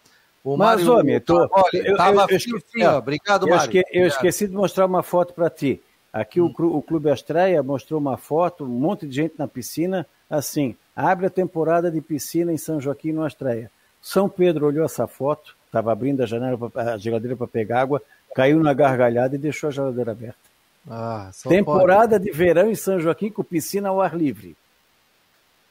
[0.43, 2.97] O Mas, Mário, homem, tô, olha, eu, tava eu, eu, esqueci, ó.
[2.99, 3.63] Obrigado, eu Mário.
[3.63, 5.81] Esque, eu esqueci de mostrar uma foto para ti.
[6.13, 6.53] Aqui hum.
[6.57, 11.25] o, o Clube Astreia mostrou uma foto, um monte de gente na piscina, assim, abre
[11.25, 13.69] a temporada de piscina em São Joaquim no Astreia.
[14.01, 18.01] São Pedro olhou essa foto, estava abrindo a janela, a geladeira para pegar água,
[18.33, 20.48] caiu na gargalhada e deixou a geladeira aberta.
[20.89, 22.25] Ah, Temporada pode.
[22.25, 24.55] de verão em São Joaquim com piscina ao ar livre.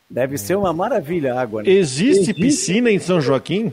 [0.09, 1.63] Deve ser uma maravilha a água.
[1.63, 1.71] Né?
[1.71, 3.71] Existe, Existe, piscina em São Joaquim?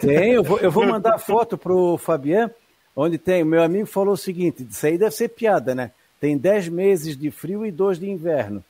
[0.00, 2.50] Tem, eu vou, eu vou mandar foto pro Fabian,
[2.94, 3.44] onde tem.
[3.44, 5.92] Meu amigo falou o seguinte: isso aí deve ser piada, né?
[6.20, 8.62] Tem 10 meses de frio e 2 de inverno.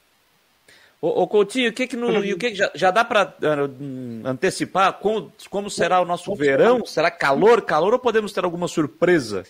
[1.01, 4.29] Ô, ô Coutinho, o que que, no, o que, que já, já, dá para uh,
[4.29, 6.85] antecipar como, como será o nosso verão?
[6.85, 9.45] Será calor, calor ou podemos ter alguma surpresa?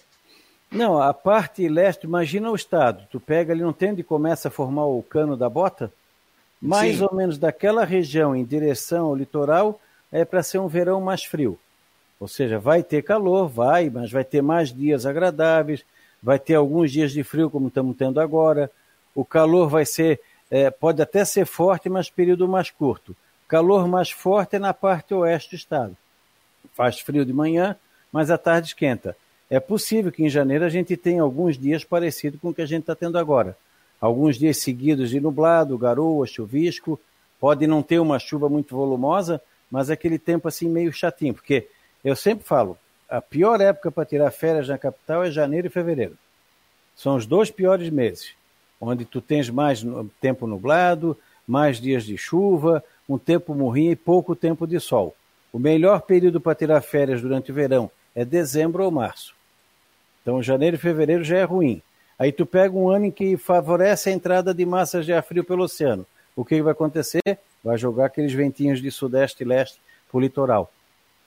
[0.71, 3.07] Não, a parte leste, imagina o estado.
[3.11, 5.91] Tu pega ali, não tem onde começa a formar o cano da bota?
[6.61, 7.05] Mais Sim.
[7.05, 9.81] ou menos daquela região em direção ao litoral
[10.13, 11.59] é para ser um verão mais frio.
[12.21, 15.85] Ou seja, vai ter calor, vai, mas vai ter mais dias agradáveis,
[16.23, 18.71] vai ter alguns dias de frio como estamos tendo agora.
[19.15, 23.17] O calor vai ser, é, pode até ser forte, mas período mais curto.
[23.47, 25.97] Calor mais forte é na parte oeste do estado.
[26.75, 27.77] Faz frio de manhã,
[28.13, 29.17] mas à tarde esquenta.
[29.51, 32.67] É possível que em janeiro a gente tenha alguns dias parecidos com o que a
[32.67, 33.57] gente está tendo agora.
[34.01, 37.01] Alguns dias seguidos de nublado, garoa, chuvisco.
[37.41, 39.41] Pode não ter uma chuva muito volumosa,
[39.71, 41.69] mas aquele tempo assim meio chatinho, porque
[42.05, 42.77] eu sempre falo,
[43.09, 46.17] a pior época para tirar férias na capital é janeiro e fevereiro.
[46.95, 48.35] São os dois piores meses,
[48.81, 49.85] onde tu tens mais
[50.21, 55.17] tempo nublado, mais dias de chuva, um tempo morrinho e pouco tempo de sol.
[55.53, 59.38] O melhor período para tirar férias durante o verão é dezembro ou março.
[60.29, 61.81] Então, janeiro e fevereiro já é ruim.
[62.19, 65.43] Aí tu pega um ano em que favorece a entrada de massas de ar frio
[65.43, 66.05] pelo oceano.
[66.37, 67.23] O que vai acontecer?
[67.65, 70.71] Vai jogar aqueles ventinhos de sudeste e leste para o litoral.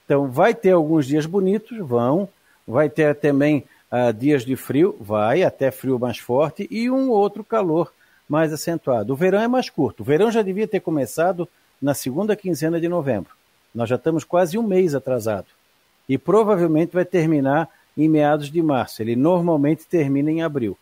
[0.06, 2.30] Então, vai ter alguns dias bonitos, vão.
[2.68, 7.44] Vai ter também uh, dias de frio, vai, até frio mais forte, e um outro
[7.44, 7.92] calor
[8.30, 9.14] mais acentuado.
[9.14, 10.02] O verão é mais curto.
[10.02, 11.50] O verão já devia ter começado
[11.82, 13.32] na segunda quinzena de novembro.
[13.74, 15.48] Nós já estamos quase um mês atrasado.
[16.08, 17.68] E provavelmente vai terminar
[17.98, 19.02] em meados de março.
[19.02, 20.78] Ele normalmente termina em abril.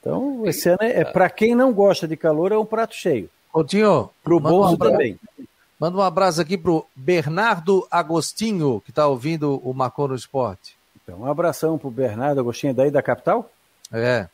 [0.00, 3.28] Então, esse ano é, é para quem não gosta de calor, é um prato cheio.
[3.50, 5.18] Coutinho, pro bolso um também.
[5.78, 10.76] Manda um abraço aqui pro Bernardo Agostinho, que está ouvindo o Macon no Esporte.
[11.02, 13.50] Então, um abração pro Bernardo Agostinho, daí da capital?
[13.92, 14.28] É.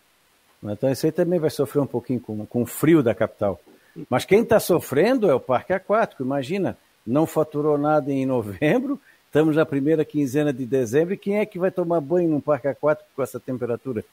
[0.63, 3.61] Então, esse aí também vai sofrer um pouquinho com, com o frio da capital.
[4.09, 6.23] Mas quem está sofrendo é o Parque Aquático.
[6.23, 9.01] Imagina, não faturou nada em novembro
[9.33, 12.69] Estamos na primeira quinzena de dezembro e quem é que vai tomar banho num parque
[12.69, 14.05] aquático com essa temperatura?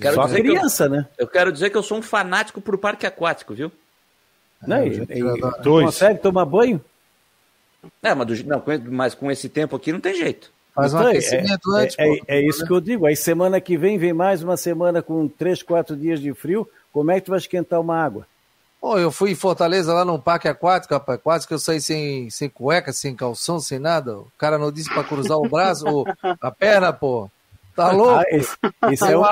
[0.00, 1.08] Quero Só dizer que eu- criança, né?
[1.18, 3.72] Eu quero dizer que eu sou um fanático por parque aquático, viu?
[4.64, 5.62] Não, É, e- e-.
[5.64, 5.86] Dois.
[5.86, 6.80] consegue tomar banho?
[8.00, 10.52] É, mas, do- não, com- mas com esse tempo aqui não tem jeito.
[10.72, 11.96] Faz um Então, é- aquecimento é, antes.
[11.98, 12.24] é, pô.
[12.28, 13.06] é isso que eu digo.
[13.06, 16.68] Aí semana que vem vem mais uma semana com três, quatro dias de frio.
[16.92, 18.28] Como é que tu vai esquentar uma água?
[18.84, 21.18] Pô, eu fui em Fortaleza lá num parque aquático, rapaz.
[21.22, 24.18] Quase que eu saí sem, sem cueca, sem calção, sem nada.
[24.18, 26.04] O cara não disse pra cruzar o braço, o-
[26.38, 27.30] a perna, pô.
[27.74, 28.20] Tá louco?
[28.20, 28.54] Ah, esse,
[28.90, 29.24] esse É é, um,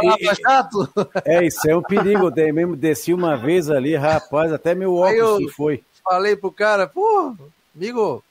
[1.27, 2.33] é, isso é um perigo.
[2.35, 5.85] Eu mesmo desci uma vez ali, rapaz, até meu óculos eu- se foi.
[6.03, 7.37] Falei pro cara, pô,
[7.77, 8.25] amigo,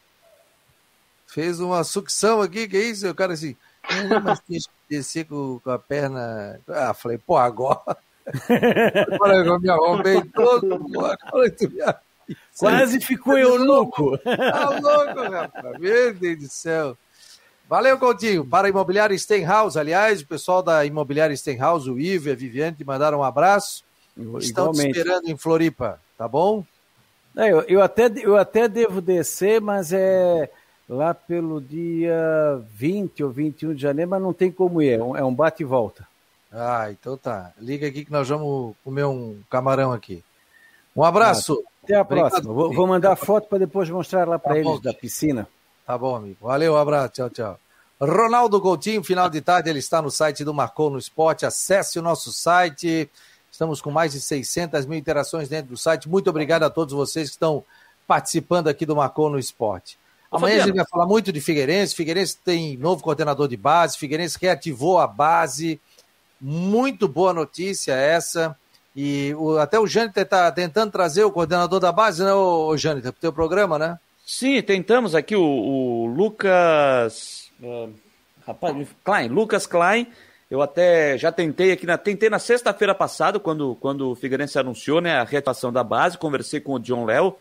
[1.28, 3.06] fez uma sucção aqui, que é isso?
[3.06, 3.56] E o cara assim,
[3.92, 4.68] "É, mas tinha que
[4.98, 6.60] descer com, com a perna.
[6.68, 7.96] Ah, falei, pô, agora.
[9.14, 12.12] Agora eu me arrombei todo, pô, agora tu me avisa.
[12.58, 14.18] Quase ficou eunuco.
[14.20, 15.80] Tá louco, rapaz.
[15.80, 16.98] Meu Deus do céu.
[17.68, 18.46] Valeu, Coutinho.
[18.46, 22.76] Para a Imobiliária Stenhouse, aliás, o pessoal da Imobiliária Stenhouse, o Ivo e a Viviane,
[22.76, 23.84] te mandaram um abraço.
[24.40, 26.66] Estão te esperando em Floripa, tá bom?
[27.36, 30.50] É, eu, eu até, eu até devo descer, mas é
[30.88, 35.00] lá pelo dia 20 ou 21 de janeiro, mas não tem como ir.
[35.00, 36.06] É um, é um bate e volta.
[36.52, 37.52] Ah, então tá.
[37.60, 40.24] Liga aqui que nós vamos comer um camarão aqui.
[40.95, 41.64] Um abraço.
[41.84, 42.54] Até a Obrigado, próxima.
[42.54, 44.80] Vou, vou mandar foto para depois mostrar lá para Tá eles bom.
[44.82, 45.47] da piscina.
[45.86, 46.38] Tá bom, amigo.
[46.41, 47.14] Valeu, um abraço.
[47.14, 47.60] Tchau, tchau.
[47.99, 51.45] Ronaldo Coutinho, final de tarde, ele está no site do Marcou no Esporte.
[51.45, 53.10] Acesse o nosso site.
[53.52, 56.10] Estamos com mais de 600 mil interações dentro do site.
[56.10, 57.64] Muito obrigado a todos vocês que estão
[58.08, 59.97] participando aqui do Marcou no Esporte.
[60.32, 61.93] Amanhã a gente vai falar muito de Figueirense.
[61.95, 63.97] Figueirense tem novo coordenador de base.
[63.97, 65.80] Figueirense reativou a base.
[66.42, 68.56] Muito boa notícia essa.
[68.96, 73.12] E o- até o Jâniter está tentando trazer o coordenador da base, né, ô, Jâniter,
[73.14, 73.98] para o teu programa, né?
[74.26, 77.50] Sim, tentamos aqui o, o Lucas.
[77.64, 77.88] ah,
[78.46, 80.08] rapaz, Klein, Lucas Klein.
[80.50, 81.98] Eu até já tentei aqui na.
[81.98, 86.60] Tentei na sexta-feira passada, quando, quando o Figueirense anunciou né, a reativação da base, conversei
[86.60, 87.36] com o John Léo,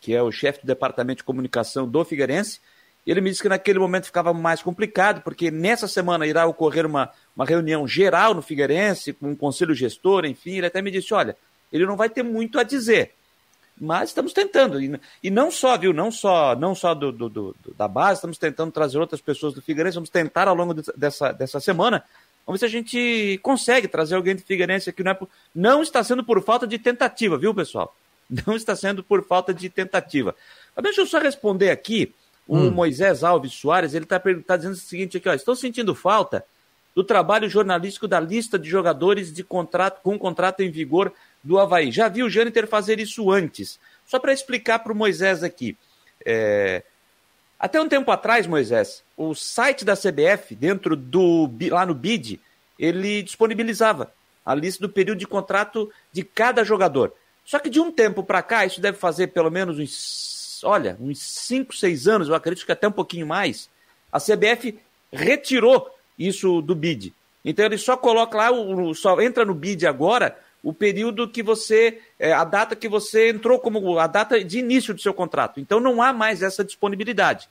[0.00, 2.60] que é o chefe do departamento de comunicação do Figueirense.
[3.06, 7.10] Ele me disse que naquele momento ficava mais complicado, porque nessa semana irá ocorrer uma,
[7.34, 10.58] uma reunião geral no Figueirense, com um conselho gestor, enfim.
[10.58, 11.36] Ele até me disse: olha,
[11.72, 13.14] ele não vai ter muito a dizer
[13.82, 14.78] mas estamos tentando.
[14.78, 18.36] E, e não só viu não só não só do, do- do- da base estamos
[18.36, 22.04] tentando trazer outras pessoas do Figueirense vamos tentar ao longo de- dessa, dessa semana
[22.46, 25.82] vamos ver se a gente consegue trazer alguém do Figueirense aqui não é por, não
[25.82, 27.96] está sendo por falta de tentativa viu pessoal?
[28.46, 30.36] Não está sendo por falta de tentativa.
[30.76, 32.12] Mas deixa eu só responder aqui
[32.52, 36.44] o Moisés Alves Soares ele está tá dizendo o seguinte aqui ó estou sentindo falta
[36.94, 41.90] do trabalho jornalístico da lista de jogadores de contrato com contrato em vigor do Havaí.
[41.90, 43.78] Já vi o Jâniter fazer isso antes.
[44.06, 45.76] Só para explicar para o Moisés aqui.
[46.26, 46.82] é,
[47.58, 52.40] Até um tempo atrás, Moisés, o site da CBF, dentro do lá no BID,
[52.78, 54.12] ele disponibilizava
[54.44, 57.14] a lista do período de contrato de cada jogador.
[57.44, 61.18] Só que de um tempo para cá, isso deve fazer pelo menos uns, olha, uns
[61.20, 63.68] 5, 6 anos, eu acredito que até um pouquinho mais,
[64.12, 64.78] a CBF
[65.12, 65.88] retirou
[66.18, 67.12] isso do bid.
[67.44, 71.42] Então ele só coloca lá, o- o- só entra no bid agora o período que
[71.42, 75.58] você, é, a data que você entrou como a data de início do seu contrato.
[75.58, 77.48] Então não há mais essa disponibilidade.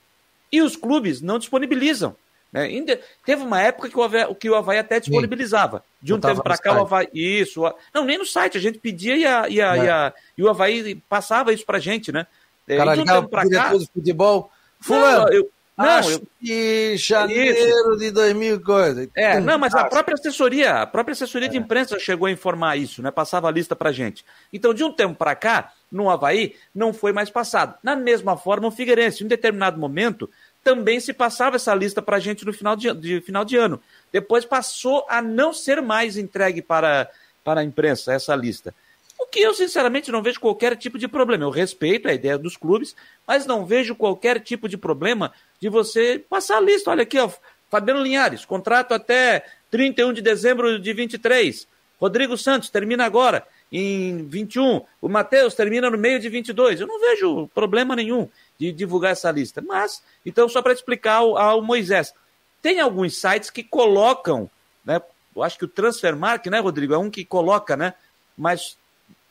[0.52, 2.16] E os clubes não disponibilizam.
[2.52, 2.64] né?
[2.64, 5.84] Ainda- teve uma época que o Havaí, que o Havaí até disponibilizava.
[6.02, 6.82] De um tempo para cá, o site.
[6.86, 7.08] Havaí.
[7.14, 7.64] Isso.
[7.64, 8.58] o- Não, nem no site.
[8.58, 9.86] A gente pedia e, a, e, a, É.
[9.86, 12.26] e, a- e o Havaí passava isso pra gente, né?
[12.70, 13.44] É, O cara e de um ligava cá.
[13.44, 14.52] diretor de futebol.
[14.80, 19.10] Fulano, Não, eu, não, acho eu, que janeiro de 2000 e coisa.
[19.16, 19.90] É, Tum, não, mas a passa.
[19.90, 23.12] própria assessoria, a própria assessoria de imprensa chegou a informar isso, né?
[23.12, 24.24] Passava a lista pra gente.
[24.54, 27.76] Então, de um tempo pra cá, no Havaí, não foi mais passado.
[27.84, 30.30] Na mesma forma, o Figueirense, em um determinado momento,
[30.64, 33.82] também se passava essa lista pra gente no final de, de final de ano.
[34.12, 37.10] Depois passou a não ser mais entregue para,
[37.44, 38.74] para a imprensa essa lista.
[39.20, 41.44] O que eu, sinceramente, não vejo qualquer tipo de problema.
[41.44, 42.96] Eu respeito a ideia dos clubes,
[43.28, 46.90] mas não vejo qualquer tipo de problema de você passar a lista.
[46.90, 47.30] Olha aqui, ó,
[47.70, 51.68] Fabiano Linhares, contrato até 31 de dezembro de 23.
[52.00, 54.82] Rodrigo Santos termina agora, em 21.
[55.02, 56.80] O Matheus termina no meio de 22.
[56.80, 59.62] Eu não vejo problema nenhum de divulgar essa lista.
[59.62, 62.14] Mas, então, só para explicar ao, ao Moisés,
[62.62, 64.50] tem alguns sites que colocam,
[64.86, 65.02] né?
[65.36, 67.94] Eu acho que o Transfermark, né, Rodrigo, é um que coloca, né?
[68.38, 68.78] Mas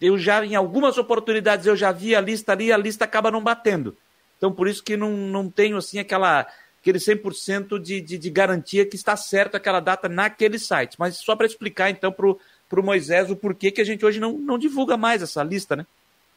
[0.01, 3.31] eu já, em algumas oportunidades, eu já vi a lista ali e a lista acaba
[3.31, 3.97] não batendo.
[4.37, 6.47] Então, por isso que não, não tenho, assim, aquela,
[6.81, 10.97] aquele 100% de, de, de garantia que está certo aquela data naquele site.
[10.99, 14.33] Mas só para explicar, então, para o Moisés o porquê que a gente hoje não,
[14.39, 15.85] não divulga mais essa lista, né?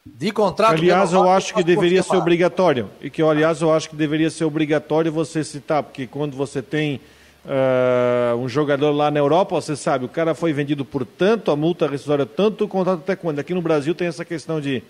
[0.04, 0.72] De contrato.
[0.72, 2.90] Aliás, eu acho que deveria ser obrigatório.
[3.00, 7.00] E que, aliás, eu acho que deveria ser obrigatório você citar, porque quando você tem
[7.44, 11.56] uh, um jogador lá na Europa, você sabe, o cara foi vendido por tanto, a
[11.56, 13.38] multa rescisória tanto, o contrato até quando?
[13.38, 14.82] Aqui no Brasil tem essa questão de,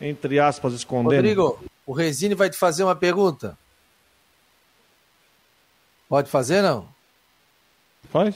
[0.00, 1.16] entre aspas, esconder.
[1.16, 3.56] Rodrigo, o Resine vai te fazer uma pergunta.
[6.08, 6.88] Pode fazer, não?
[8.10, 8.34] Faz.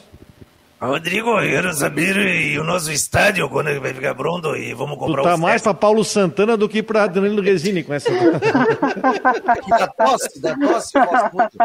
[0.78, 4.98] Rodrigo, eu quero saber e o nosso estádio, quando ele vai ficar pronto e vamos
[4.98, 8.10] comprar tu tá mais para Paulo Santana do que para Danilo Resine com essa.
[9.70, 11.56] da tosse, da tosse, eu gosto muito.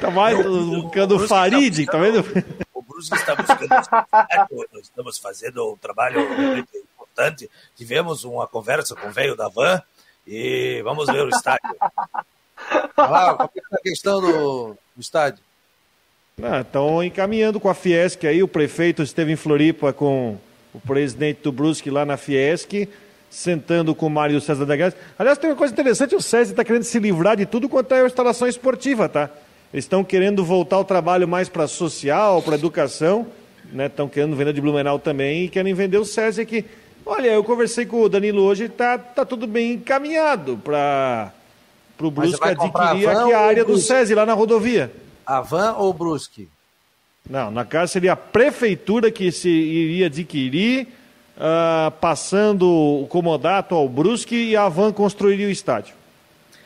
[0.00, 2.24] Tá mais buscando o Farid, tá vendo?
[2.72, 3.68] O Brusque está buscando
[4.80, 7.50] estamos fazendo um trabalho muito importante.
[7.76, 9.82] Tivemos uma conversa com o velho da van
[10.26, 11.76] e vamos ver o estádio.
[12.96, 15.42] Ah, qual é a questão do, do estádio?
[16.60, 20.38] Estão ah, encaminhando com a Fiesc aí, o prefeito esteve em Floripa com
[20.72, 22.88] o presidente do Brusque lá na Fiesc,
[23.28, 24.96] sentando com o Mário César da Graça.
[25.18, 28.02] Aliás, tem uma coisa interessante, o César está querendo se livrar de tudo quanto é
[28.02, 29.30] a instalação esportiva, tá?
[29.72, 33.26] Eles estão querendo voltar o trabalho mais para social, para educação,
[33.72, 33.86] né?
[33.86, 36.64] Estão querendo vender de Blumenau também e querem vender o César aqui.
[37.06, 41.32] Olha, eu conversei com o Danilo hoje, tá, tá tudo bem encaminhado para
[42.00, 44.92] o Brusque adquirir aqui a área do César lá na rodovia.
[45.24, 46.48] A van ou Brusque?
[47.28, 50.88] Não, na casa seria a prefeitura que se iria adquirir,
[51.36, 55.94] uh, passando o comodato ao Brusque e a van construiria o estádio.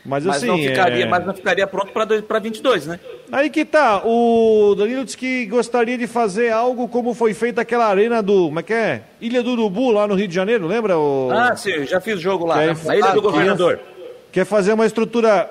[0.05, 0.47] Mas, mas assim.
[0.47, 1.07] Não ficaria, é...
[1.07, 2.99] Mas não ficaria pronto para 22, né?
[3.31, 4.01] Aí que tá.
[4.05, 8.45] O Danilo disse que gostaria de fazer algo como foi feita aquela arena do.
[8.45, 9.01] Como é que é?
[9.19, 10.97] Ilha do Urubu, lá no Rio de Janeiro, lembra?
[10.97, 11.29] O...
[11.31, 12.61] Ah, sim, já fiz jogo lá.
[12.61, 13.79] É, na Ilha ah, do Governador.
[14.31, 15.49] Quer fazer uma estrutura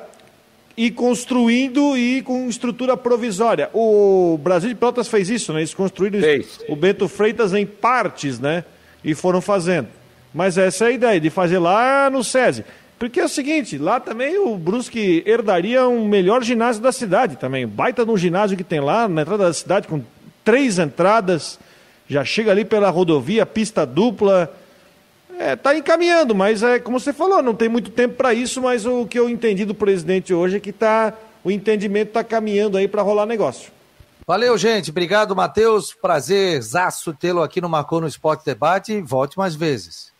[0.76, 3.70] e construindo e com estrutura provisória.
[3.72, 5.60] O Brasil de Pelotas fez isso, né?
[5.60, 6.60] Eles construíram fez.
[6.68, 8.64] o Bento Freitas em partes, né?
[9.02, 9.88] E foram fazendo.
[10.32, 12.64] Mas essa é a ideia, de fazer lá no SESI.
[12.98, 17.66] Porque é o seguinte, lá também o Brusque herdaria um melhor ginásio da cidade também.
[17.66, 20.02] Baita no ginásio que tem lá, na entrada da cidade, com
[20.44, 21.58] três entradas.
[22.08, 24.50] Já chega ali pela rodovia, pista dupla
[25.38, 28.86] é, tá encaminhando, mas é como você falou, não tem muito tempo para isso, mas
[28.86, 32.86] o que eu entendi do presidente hoje é que tá, o entendimento está caminhando aí
[32.86, 33.72] para rolar negócio.
[34.26, 34.90] Valeu, gente.
[34.90, 35.92] Obrigado, Matheus.
[35.92, 39.02] Prazer, zaço tê-lo aqui no Marcou no Esporte Debate.
[39.02, 40.12] Volte mais vezes.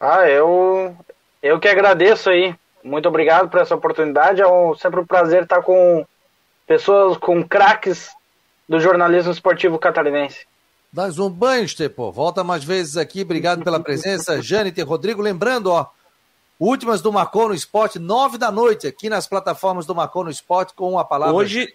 [0.00, 0.96] Ah, eu,
[1.44, 2.54] eu que agradeço aí.
[2.82, 4.40] Muito obrigado por essa oportunidade.
[4.40, 6.04] É um, sempre um prazer estar com
[6.66, 8.08] pessoas, com craques
[8.66, 10.46] do jornalismo esportivo catarinense.
[10.90, 12.10] Dás um banho, Estepô.
[12.10, 13.20] Volta mais vezes aqui.
[13.20, 14.40] Obrigado pela presença.
[14.42, 15.20] Jâniter Rodrigo.
[15.20, 15.86] Lembrando, ó,
[16.58, 20.72] últimas do Marcou no Esporte, nove da noite, aqui nas plataformas do Marcou no Esporte,
[20.72, 21.68] com a palavra hoje,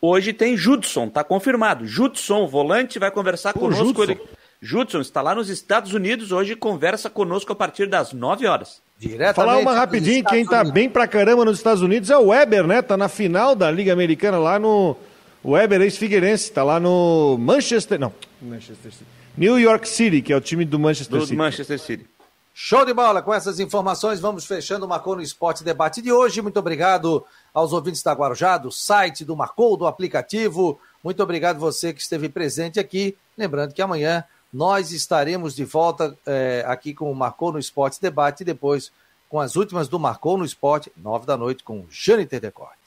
[0.00, 1.86] hoje tem Judson, tá confirmado.
[1.86, 3.84] Judson, volante, vai conversar conosco.
[3.84, 4.02] Judson.
[4.12, 4.41] Ele...
[4.64, 8.80] Judson está lá nos Estados Unidos, hoje conversa conosco a partir das nove horas.
[8.96, 12.64] Diretamente Falar uma rapidinho, quem tá bem pra caramba nos Estados Unidos é o Weber,
[12.64, 12.80] né?
[12.80, 14.96] Tá na final da Liga Americana lá no
[15.42, 17.98] o Weber, ex-figueirense, está lá no Manchester.
[17.98, 19.06] Não, Manchester City.
[19.36, 21.36] New York City, que é o time do Manchester do City.
[21.36, 22.06] Manchester City.
[22.54, 23.20] Show de bola!
[23.20, 26.40] Com essas informações, vamos fechando o Marcou no Esporte Debate de hoje.
[26.40, 30.78] Muito obrigado aos ouvintes da Guarujá, do site, do Marcou, do aplicativo.
[31.02, 33.16] Muito obrigado você que esteve presente aqui.
[33.36, 34.22] Lembrando que amanhã
[34.52, 38.92] nós estaremos de volta é, aqui com o Marcou no Esporte Debate e depois
[39.28, 42.82] com as últimas do Marcou no Esporte, nove da noite, com Jâniter Decortes.